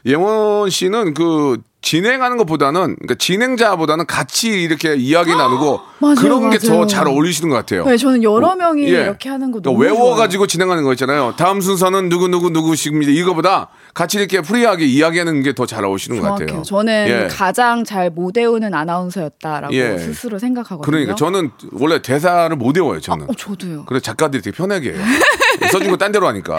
예원 0.06 0.68
씨는 0.68 1.14
그 1.14 1.58
진행하는 1.82 2.36
것보다는 2.36 2.96
그러니까 2.96 3.14
진행자보다는 3.14 4.04
같이 4.06 4.48
이렇게 4.50 4.96
이야기 4.96 5.30
나누고 5.34 5.80
맞아요, 5.98 6.14
그런 6.16 6.50
게 6.50 6.58
더. 6.58 6.86
잘 6.86 7.08
어울리시는 7.08 7.48
것 7.48 7.56
같아요. 7.56 7.84
네, 7.84 7.96
저는 7.96 8.22
여러 8.22 8.54
명이 8.54 8.84
예. 8.84 9.02
이렇게 9.02 9.30
하는 9.30 9.50
거 9.50 9.60
그러니까 9.60 9.82
외워가지고 9.82 10.46
진행하는 10.46 10.84
거 10.84 10.92
있잖아요. 10.92 11.34
다음 11.38 11.62
순서는 11.62 12.10
누구 12.10 12.28
누구 12.28 12.50
누구 12.50 12.67
씨입니다. 12.67 13.10
이거보다 13.12 13.68
같이 13.94 14.18
이렇게 14.18 14.40
free하게 14.40 14.84
이야기하는 14.86 15.42
게 15.42 15.52
더잘 15.52 15.84
어울리시는 15.84 16.18
것 16.20 16.22
좋아요. 16.22 16.32
같아요. 16.34 16.46
정확해요. 16.48 16.64
저는 16.64 17.06
예. 17.08 17.28
가장 17.28 17.84
잘 17.84 18.10
못 18.10 18.36
외우는 18.36 18.74
아나운서였다라고 18.74 19.74
예. 19.74 19.98
스스로 19.98 20.38
생각하거든요. 20.38 20.80
그러니까 20.84 21.14
저는 21.14 21.50
원래 21.72 22.00
대사를 22.02 22.54
못 22.56 22.76
외워요. 22.76 23.00
저는. 23.00 23.28
어, 23.30 23.34
저도요. 23.34 23.84
그래 23.86 24.00
작가들이 24.00 24.42
되게 24.42 24.56
편하게 24.56 24.92
해요. 24.94 25.02
써준 25.70 25.90
거딴 25.90 26.12
대로 26.12 26.26
하니까. 26.28 26.58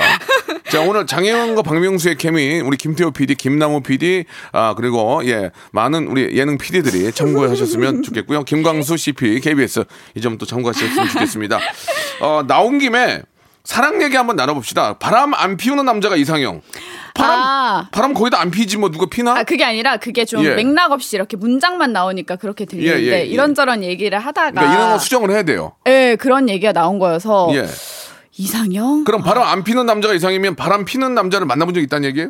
자 0.70 0.80
오늘 0.82 1.06
장혜원과 1.06 1.63
박명수의 1.63 2.15
케미 2.15 2.62
우리 2.62 2.78
김태호 2.78 3.12
PD, 3.12 3.36
김남호 3.36 3.82
PD 3.82 4.24
아 4.54 4.74
그리고 4.78 5.22
예 5.26 5.52
많은 5.74 6.08
우리 6.08 6.38
예능 6.38 6.58
PD들이 6.58 7.12
참고하셨으면 7.12 8.04
좋겠고요. 8.04 8.44
김광수 8.44 8.96
CP 8.96 9.41
KBS 9.41 9.84
이 10.15 10.22
점 10.22 10.38
또 10.38 10.46
참고하셨으면 10.46 11.10
좋겠습니다. 11.10 11.60
어 12.22 12.44
나온 12.48 12.80
김에 12.80 13.22
사랑 13.63 14.02
얘기 14.02 14.15
한번 14.17 14.36
나눠봅시다. 14.36 14.97
바람 14.97 15.34
안 15.34 15.56
피우는 15.58 15.86
남자가 15.86 16.15
이상형. 16.15 16.62
바람 17.13 17.39
아. 17.39 17.89
바람 17.91 18.13
거의 18.13 18.32
다 18.32 18.39
안 18.41 18.50
피지 18.50 18.78
뭐 18.78 18.89
누가 18.89 19.06
피나? 19.06 19.34
아 19.38 19.43
그게 19.43 19.63
아니라 19.63 19.97
그게 19.97 20.26
좀 20.26 20.43
예. 20.43 20.56
맥락 20.56 20.91
없이 20.91 21.15
이렇게 21.15 21.38
문장만 21.38 21.93
나오니까 21.93 22.38
그렇게 22.38 22.65
들리는데 22.65 23.04
예, 23.04 23.08
예, 23.08 23.12
예. 23.19 23.26
이런저런 23.26 23.84
얘기를 23.84 24.17
하다가 24.17 24.52
그러니까 24.52 24.74
이런 24.74 24.91
거 24.93 24.97
수정을 24.97 25.30
해야 25.30 25.43
돼요. 25.43 25.74
예, 25.88 26.15
그런 26.19 26.50
얘기가 26.50 26.71
나온 26.74 26.97
거여서 26.97 27.50
예. 27.54 27.67
이상형? 28.38 29.04
그럼 29.04 29.21
바람 29.21 29.43
안 29.47 29.63
피는 29.63 29.86
남자가 29.86 30.13
이상이면 30.15 30.56
바람 30.56 30.86
피는 30.86 31.13
남자를 31.13 31.45
만나본 31.45 31.76
적 31.76 31.82
있다는 31.82 32.08
얘기예요? 32.10 32.30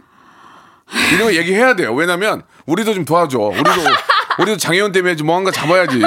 이런 1.13 1.27
거 1.27 1.35
얘기해야 1.35 1.75
돼요. 1.77 1.93
왜냐면 1.93 2.41
우리도 2.65 2.93
좀 2.93 3.05
도와줘. 3.05 3.37
우리도 3.37 3.69
우리도 4.39 4.57
장애원 4.57 4.91
때문에 4.91 5.15
좀 5.15 5.27
뭔가 5.27 5.51
잡아야지. 5.51 6.01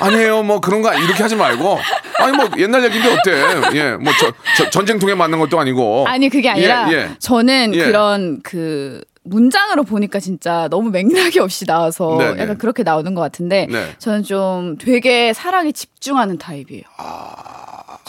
아니에요, 0.00 0.42
뭐 0.42 0.60
그런 0.60 0.82
거 0.82 0.92
이렇게 0.92 1.22
하지 1.22 1.36
말고. 1.36 1.78
아니 2.22 2.36
뭐 2.36 2.48
옛날 2.58 2.84
얘기인데 2.84 3.08
어때? 3.08 3.78
예, 3.78 3.92
뭐 3.96 4.12
저, 4.18 4.32
저 4.56 4.70
전쟁 4.70 4.98
통에 4.98 5.14
맞는 5.14 5.38
것도 5.38 5.58
아니고. 5.58 6.06
아니 6.06 6.28
그게 6.28 6.48
아니라 6.48 6.90
예, 6.90 6.94
예. 6.94 7.10
저는 7.18 7.74
예. 7.74 7.84
그런 7.84 8.40
그 8.42 9.02
문장으로 9.24 9.84
보니까 9.84 10.18
진짜 10.18 10.68
너무 10.70 10.90
맥락이 10.90 11.38
없이 11.38 11.64
나와서 11.64 12.16
네, 12.18 12.34
네. 12.34 12.42
약간 12.42 12.58
그렇게 12.58 12.82
나오는 12.82 13.14
것 13.14 13.20
같은데 13.20 13.66
네. 13.70 13.94
저는 13.98 14.24
좀 14.24 14.76
되게 14.78 15.32
사랑에 15.32 15.72
집중하는 15.72 16.38
타입이에요. 16.38 16.82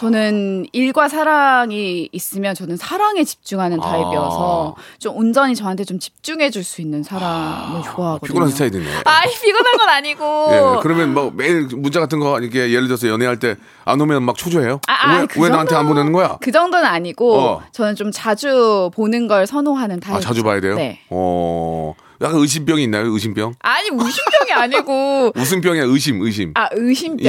저는 0.04 0.66
일과 0.74 1.08
사랑이 1.08 2.10
있으면 2.12 2.56
저는 2.56 2.76
사랑에 2.76 3.24
집중하는 3.24 3.82
아. 3.82 3.90
타입이어서 3.90 4.76
좀 5.00 5.16
온전히 5.16 5.56
저한테 5.56 5.86
좀 5.86 5.98
집중해 5.98 6.50
줄 6.50 6.64
수 6.64 6.82
있는 6.82 7.04
사람을 7.04 7.82
좋아하거든요. 7.84 8.28
피곤한 8.28 8.50
스타일이네. 8.50 8.86
아이 9.06 9.34
피곤한 9.42 9.78
건 9.78 9.90
아니고. 9.90 10.24
예, 10.52 10.80
그러면 10.82 11.14
뭐 11.14 11.32
매일 11.34 11.68
문자 11.76 12.00
같은 12.02 12.20
거 12.20 12.40
이렇게 12.40 12.72
예를 12.72 12.88
들어서 12.88 13.08
연애할 13.08 13.40
때 13.40 13.56
안 13.86 14.00
오면 14.00 14.24
막 14.24 14.38
초조해요? 14.38 14.80
아, 14.88 14.94
아, 14.94 15.20
왜, 15.20 15.26
그왜 15.26 15.50
나한테 15.50 15.76
안 15.76 15.82
정도- 15.82 15.90
보내는 15.94 16.14
거야? 16.14 16.38
그 16.40 16.52
정도는 16.54 16.86
아니고 16.86 17.38
어. 17.38 17.64
저는 17.74 17.96
좀 17.96 18.12
자주 18.14 18.90
보는 18.94 19.28
걸 19.28 19.46
선호하는 19.46 20.00
타입. 20.00 20.16
아, 20.16 20.20
자주 20.22 20.42
봐야 20.42 20.62
돼요? 20.62 20.76
네. 20.76 21.02
어, 21.10 21.94
약간 22.24 22.40
의심병이 22.40 22.84
있나요? 22.84 23.08
의심병? 23.12 23.56
아니 23.60 23.90
의심병이 23.92 24.52
아니고 24.54 25.34
웃음병이야, 25.38 25.84
의심, 25.84 26.22
의심. 26.22 26.54
아 26.56 26.70
의심병 26.72 27.26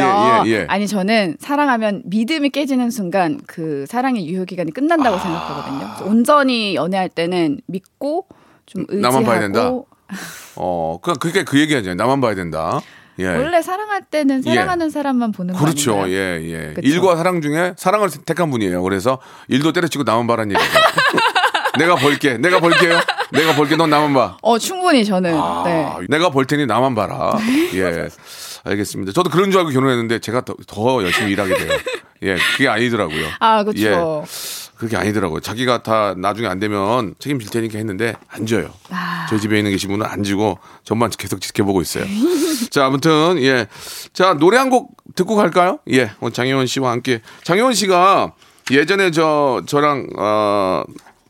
예, 0.47 0.51
예, 0.51 0.53
예. 0.53 0.67
아니 0.69 0.87
저는 0.87 1.37
사랑하면 1.41 2.03
믿음이 2.07 2.51
깨지는 2.51 2.91
순간 2.91 3.41
그 3.47 3.85
사랑의 3.89 4.27
유효 4.29 4.45
기간이 4.45 4.71
아. 4.71 4.75
끝난다고 4.75 5.19
생각하거든요. 5.19 5.95
그래서 5.97 6.05
온전히 6.05 6.77
연애할 6.77 7.09
때는 7.09 7.61
믿고 7.67 8.27
좀 8.67 8.85
의지하고 8.89 9.17
나만 9.17 9.25
봐야 9.25 9.41
된다? 9.41 9.71
어, 10.57 10.99
그, 11.03 11.15
그게 11.15 11.43
그 11.45 11.59
얘기 11.59 11.75
하잖아요. 11.75 11.97
나만 11.97 12.21
봐야 12.21 12.35
된다. 12.35 12.81
예. 13.19 13.27
원래 13.29 13.63
사랑할 13.63 14.03
때는 14.03 14.43
사랑하는 14.43 14.91
사람만 14.91 15.33
보는 15.33 15.55
거 15.55 15.61
그렇죠. 15.61 16.03
아닌가요? 16.03 16.15
예, 16.15 16.43
예. 16.43 16.73
그쵸. 16.75 16.89
일과 16.89 17.17
사랑 17.17 17.41
중에 17.41 17.75
사랑을 17.77 18.09
택한 18.25 18.51
분이에요. 18.51 18.83
그래서 18.83 19.19
일도 19.49 19.73
때려치고 19.73 20.05
나만 20.05 20.27
봐란 20.27 20.51
얘기죠. 20.51 20.71
내가 21.79 21.97
벌게. 21.97 22.39
내가 22.39 22.61
벌게요. 22.61 23.01
내가 23.35 23.55
벌게. 23.55 23.77
넌 23.77 23.91
나만 23.91 24.15
봐. 24.15 24.37
어 24.43 24.59
충분히 24.59 25.05
저는 25.05 25.33
네. 25.33 25.37
아, 25.39 25.99
내가 26.09 26.31
벌 26.31 26.45
테니 26.47 26.67
나만 26.67 26.95
봐라. 26.95 27.33
예. 27.75 28.09
알겠습니다. 28.65 29.13
저도 29.13 29.31
그런 29.31 29.51
줄 29.51 29.59
알고 29.61 29.71
결혼했는데 29.73 30.21
제가 30.21 30.43
더, 30.43 30.55
더 30.67 31.03
열심히 31.03 31.33
일하게 31.33 31.55
돼요. 31.57 31.79
예. 32.23 32.37
그게 32.57 32.69
아니더라고요. 32.69 33.27
아 33.41 33.63
그렇죠. 33.65 33.83
예. 33.83 33.95
그게 34.77 34.97
아니더라고요. 34.97 35.41
자기가 35.41 35.83
다 35.83 36.15
나중에 36.17 36.49
안 36.49 36.59
되면 36.59 37.15
책임질 37.19 37.49
테니까 37.51 37.79
했는데 37.79 38.15
안 38.29 38.45
줘요. 38.47 38.71
아. 38.91 39.27
저희 39.31 39.41
집에 39.41 39.57
있는 39.59 39.71
계신 39.71 39.91
분은 39.91 40.05
안 40.05 40.23
주고 40.25 40.59
전만 40.83 41.11
계속 41.11 41.41
지켜보고 41.41 41.81
있어요. 41.83 42.05
자, 42.71 42.87
아무튼 42.87 43.39
예. 43.43 43.67
자, 44.13 44.35
노래 44.35 44.57
한 44.59 44.71
곡 44.71 44.97
듣고 45.15 45.37
갈까요? 45.37 45.79
예. 45.93 46.11
오늘 46.21 46.33
장혜원 46.33 46.67
씨와 46.67 46.91
함께 46.91 47.21
장혜원 47.45 47.75
씨가 47.75 48.33
예전에 48.71 49.11
저 49.11 49.63
저랑 49.67 50.09
어 50.19 50.83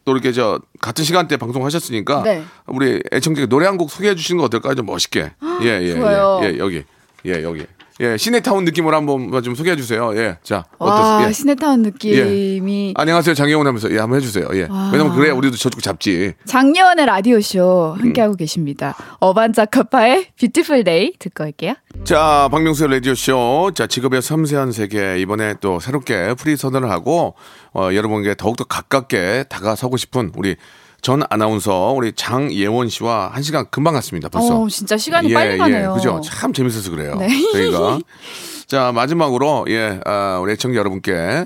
또 0.05 0.13
이렇게 0.13 0.33
저 0.33 0.61
같은 0.81 1.05
시간대 1.05 1.37
방송하셨으니까 1.37 2.23
네. 2.23 2.45
우리 2.67 3.03
애청자께 3.13 3.47
노래 3.47 3.67
한 3.67 3.77
곡 3.79 3.91
소개해 3.91 4.15
주시는 4.15 4.39
거 4.39 4.45
어떨까요? 4.45 4.75
좀 4.75 4.87
멋있게. 4.87 5.33
예, 5.63 5.67
예. 5.67 5.95
좋아요. 5.97 6.41
예, 6.45 6.53
예. 6.55 6.59
여기. 6.59 6.85
예, 7.27 7.43
여기. 7.43 7.67
예, 8.01 8.17
씨네타운 8.17 8.65
느낌으로 8.65 8.97
한번 8.97 9.43
좀 9.43 9.55
소개해 9.55 9.77
주세요. 9.77 10.13
예. 10.17 10.37
자, 10.43 10.65
와, 10.79 10.95
어떠세요? 10.95 11.29
예. 11.29 11.33
씨네타운 11.33 11.83
느낌이 11.83 12.95
안녕하세요. 12.97 13.35
장예원 13.35 13.67
하면서 13.67 13.89
예, 13.93 13.99
한번 13.99 14.19
해 14.19 14.21
주세요. 14.21 14.49
예. 14.53 14.67
왜냐면 14.93 15.15
그래야 15.15 15.33
우리도 15.33 15.57
저쪽 15.57 15.81
잡지. 15.81 16.35
장예원의 16.45 17.07
라디오쇼 17.07 17.95
음. 17.97 18.03
함께 18.03 18.21
하고 18.21 18.35
계십니다. 18.35 18.97
어반자카파의 19.21 20.27
Beautiful 20.41 20.83
Day 20.83 21.13
듣고 21.21 21.45
올게요. 21.45 21.75
자, 22.03 22.49
박명수의 22.51 22.91
라디오 22.91 23.15
쇼. 23.15 23.71
자, 23.75 23.87
직업의 23.87 24.23
섬세한 24.23 24.73
세계. 24.73 25.19
이번에 25.21 25.55
또 25.61 25.79
새롭게 25.79 26.35
프리 26.35 26.57
선언을 26.57 26.91
하고, 26.91 27.35
어, 27.73 27.91
여러분께 27.95 28.35
더욱더 28.35 28.65
가깝게 28.65 29.45
다가서고 29.49 29.97
싶은 29.97 30.33
우리 30.37 30.57
전 31.05 31.23
아나운서, 31.29 31.93
우리 31.93 32.13
장예원 32.13 32.89
씨와 32.89 33.29
한 33.33 33.43
시간 33.43 33.67
금방 33.71 33.93
갔습니다. 33.93 34.31
벌써. 34.31 34.63
어, 34.63 34.69
진짜 34.69 34.97
시간이 34.97 35.33
빨리 35.35 35.59
가네요. 35.59 35.93
그죠? 35.93 36.21
참 36.25 36.53
재밌어서 36.53 36.91
그래요. 36.91 37.17
네. 37.17 37.29
저희가. 37.53 37.99
자, 38.67 38.91
마지막으로, 38.91 39.67
예, 39.69 40.01
아, 40.07 40.39
우리 40.43 40.53
애청자 40.53 40.79
여러분께, 40.79 41.45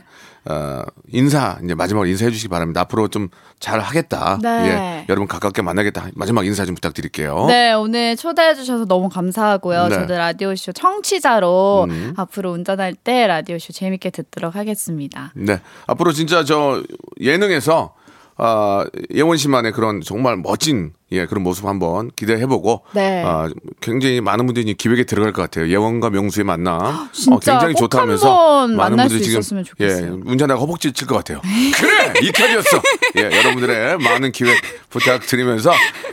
어, 0.48 0.82
인사, 1.12 1.59
이제 1.64 1.74
마지막으로 1.74 2.09
인사해 2.09 2.30
주시기 2.30 2.48
바랍니다. 2.48 2.82
앞으로 2.82 3.09
좀 3.09 3.28
잘 3.61 3.80
하겠다. 3.80 4.38
네. 4.40 4.48
예, 4.48 5.04
여러분 5.09 5.26
가깝게 5.26 5.62
만나겠다. 5.62 6.09
마지막 6.14 6.46
인사 6.46 6.64
좀 6.64 6.74
부탁드릴게요. 6.76 7.46
네, 7.48 7.72
오늘 7.72 8.16
초대해 8.16 8.54
주셔서 8.54 8.84
너무 8.84 9.09
감사하고요. 9.09 9.88
네. 9.88 9.94
저도 9.96 10.16
라디오 10.16 10.54
쇼 10.54 10.72
청취자로 10.72 11.86
음. 11.90 12.14
앞으로 12.16 12.52
운전할 12.52 12.94
때 12.94 13.26
라디오 13.26 13.59
쇼 13.59 13.72
재밌게 13.72 14.11
듣도록 14.11 14.54
하겠습니다. 14.54 15.32
네. 15.34 15.61
앞으로 15.86 16.12
진짜 16.12 16.44
저 16.44 16.82
예능에서 17.20 17.94
아, 18.41 18.84
예원 19.12 19.36
씨만의 19.36 19.72
그런 19.72 20.01
정말 20.01 20.36
멋진 20.36 20.93
예, 21.11 21.26
그런 21.26 21.43
모습 21.43 21.64
한번 21.66 22.11
기대해 22.14 22.47
보고 22.47 22.82
네. 22.93 23.22
아, 23.24 23.49
굉장히 23.80 24.20
많은 24.20 24.47
분들이 24.47 24.72
기획에 24.74 25.05
들어갈 25.05 25.32
것 25.32 25.43
같아요. 25.43 25.68
예원과 25.68 26.11
명수의 26.11 26.45
만남. 26.45 26.80
어, 26.80 27.09
진짜 27.12 27.53
굉장히 27.53 27.74
꼭 27.74 27.80
좋다면서 27.80 28.61
한번 28.62 28.76
만날 28.76 29.09
수 29.11 29.16
있었으면 29.16 29.64
좋겠어요. 29.64 30.07
예, 30.07 30.09
운전하다 30.30 30.61
허벅지 30.61 30.93
칠 30.93 31.09
것 31.09 31.16
같아요. 31.16 31.41
그래 31.76 32.12
이 32.22 32.30
탓이었어. 32.30 32.80
예, 33.16 33.22
여러분들의 33.24 33.99
많은 33.99 34.30
기획 34.32 34.57
부탁드리면서 34.91 35.72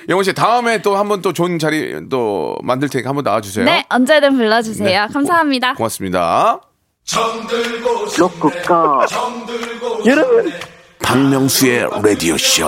예원 0.10 0.24
씨 0.24 0.34
다음에 0.34 0.82
또 0.82 0.96
한번 0.98 1.22
또 1.22 1.32
좋은 1.32 1.60
자리 1.60 2.10
또 2.10 2.58
만들 2.64 2.90
테니까 2.90 3.10
한번 3.10 3.24
나와 3.24 3.42
주세요. 3.42 3.66
네, 3.66 3.86
언제든 3.90 4.36
불러 4.36 4.62
주세요. 4.64 5.06
네. 5.08 5.14
감사합니다. 5.14 5.74
고맙습니다. 5.76 6.60
로쿠꺼 8.18 9.06
여러분 10.08 10.52
박명수의 11.06 11.88
라디오 12.04 12.36
쇼. 12.36 12.66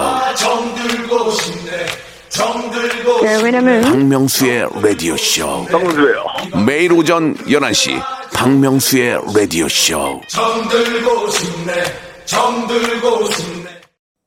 네, 3.23 3.41
왜냐면 3.43 3.81
박명수의 3.81 4.67
라디오 4.79 5.17
쇼. 5.17 5.65
박명수예요 5.65 6.23
매일 6.63 6.93
오전 6.93 7.35
11시 7.35 7.99
박명수의 8.35 9.19
라디오 9.35 9.67
쇼. 9.67 10.21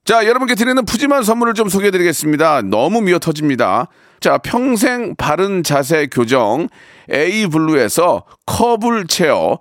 자, 0.04 0.26
여러분께 0.26 0.56
드리는 0.56 0.84
푸짐한 0.84 1.22
선물을 1.22 1.54
좀 1.54 1.68
소개해 1.68 1.92
드리겠습니다. 1.92 2.62
너무 2.62 3.00
미어 3.00 3.20
터집니다. 3.20 3.86
자, 4.18 4.38
평생 4.38 5.14
바른 5.14 5.62
자세 5.62 6.08
교정 6.10 6.68
에이블루에서 7.12 8.24
커블 8.44 9.06
체어 9.06 9.60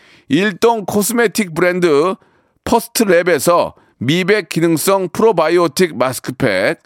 일동 0.33 0.85
코스메틱 0.85 1.53
브랜드 1.53 2.15
퍼스트랩에서 2.63 3.73
미백 3.97 4.47
기능성 4.47 5.09
프로바이오틱 5.09 5.97
마스크팩, 5.97 6.81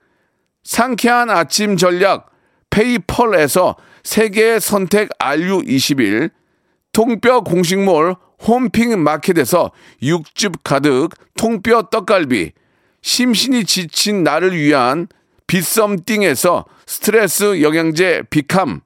상쾌한 0.63 1.29
아침 1.29 1.77
전략 1.77 2.31
페이펄에서 2.71 3.75
세계의 4.03 4.59
선택 4.59 5.09
RU21, 5.19 6.31
통뼈 6.91 7.41
공식몰 7.41 8.15
홈핑 8.47 9.03
마켓에서 9.03 9.71
육즙 10.01 10.63
가득 10.63 11.09
통뼈 11.37 11.89
떡갈비, 11.91 12.51
심신이 13.03 13.65
지친 13.65 14.23
나를 14.23 14.57
위한 14.57 15.07
비썸띵에서 15.45 16.65
스트레스 16.87 17.61
영양제 17.61 18.23
비캄, 18.31 18.81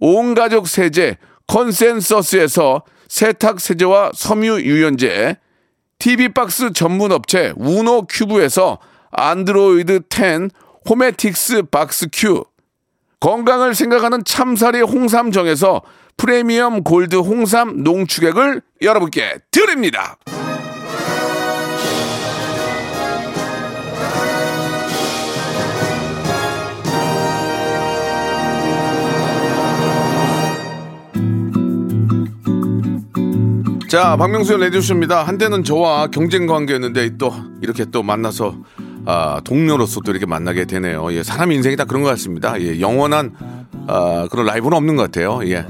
온 0.00 0.34
가족 0.34 0.66
세제 0.66 1.18
컨센서스에서 1.46 2.84
세탁 3.12 3.60
세제와 3.60 4.12
섬유 4.14 4.62
유연제, 4.62 5.36
TV 5.98 6.30
박스 6.30 6.72
전문 6.72 7.12
업체 7.12 7.52
우노 7.56 8.06
큐브에서 8.06 8.78
안드로이드 9.10 10.04
10 10.08 10.48
호메틱스 10.88 11.64
박스 11.64 12.06
큐, 12.10 12.46
건강을 13.20 13.74
생각하는 13.74 14.24
참사리 14.24 14.80
홍삼정에서 14.80 15.82
프리미엄 16.16 16.82
골드 16.82 17.16
홍삼 17.16 17.82
농축액을 17.82 18.62
여러분께 18.80 19.40
드립니다. 19.50 20.16
자, 33.92 34.16
박명수의 34.16 34.58
레디오쇼입니다. 34.58 35.22
한때는 35.22 35.64
저와 35.64 36.06
경쟁 36.06 36.46
관계였는데 36.46 37.18
또 37.18 37.30
이렇게 37.60 37.84
또 37.84 38.02
만나서 38.02 38.56
아, 39.04 39.42
동료로서 39.44 40.00
또 40.00 40.12
이렇게 40.12 40.24
만나게 40.24 40.64
되네요. 40.64 41.12
예, 41.12 41.22
사람 41.22 41.52
인생이 41.52 41.76
다 41.76 41.84
그런 41.84 42.02
것 42.02 42.08
같습니다. 42.08 42.58
예, 42.62 42.80
영원한 42.80 43.34
아, 43.88 44.28
그런 44.30 44.46
라이브는 44.46 44.78
없는 44.78 44.96
것 44.96 45.02
같아요. 45.02 45.40
예. 45.44 45.66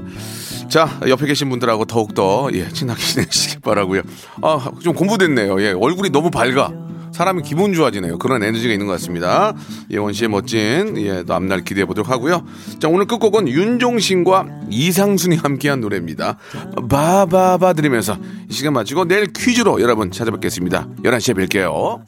자, 0.68 1.00
옆에 1.08 1.26
계신 1.26 1.50
분들하고 1.50 1.84
더욱더 1.84 2.48
예, 2.52 2.68
친하게 2.68 3.02
지내시기 3.02 3.58
바라고요. 3.58 4.02
아, 4.40 4.70
좀 4.80 4.94
공부됐네요. 4.94 5.60
예, 5.60 5.72
얼굴이 5.72 6.10
너무 6.10 6.30
밝아. 6.30 6.70
사람이 7.12 7.42
기분 7.42 7.72
좋아지네요. 7.74 8.18
그런 8.18 8.42
에너지가 8.42 8.72
있는 8.72 8.86
것 8.86 8.92
같습니다. 8.94 9.54
예원 9.90 10.12
씨의 10.12 10.28
멋진 10.28 10.96
예, 10.98 11.22
또 11.24 11.34
앞날 11.34 11.62
기대해 11.64 11.84
보도록 11.84 12.10
하고요. 12.10 12.44
자, 12.78 12.88
오늘 12.88 13.06
끝곡은 13.06 13.48
윤종신과 13.48 14.46
이상순이 14.70 15.36
함께한 15.36 15.80
노래입니다. 15.80 16.38
바바바 16.88 17.74
들으면서 17.74 18.16
이 18.48 18.52
시간 18.52 18.72
마치고 18.72 19.04
내일 19.06 19.26
퀴즈로 19.32 19.80
여러분 19.80 20.10
찾아뵙겠습니다. 20.10 20.88
11시에 21.04 21.36
뵐게요. 21.36 22.02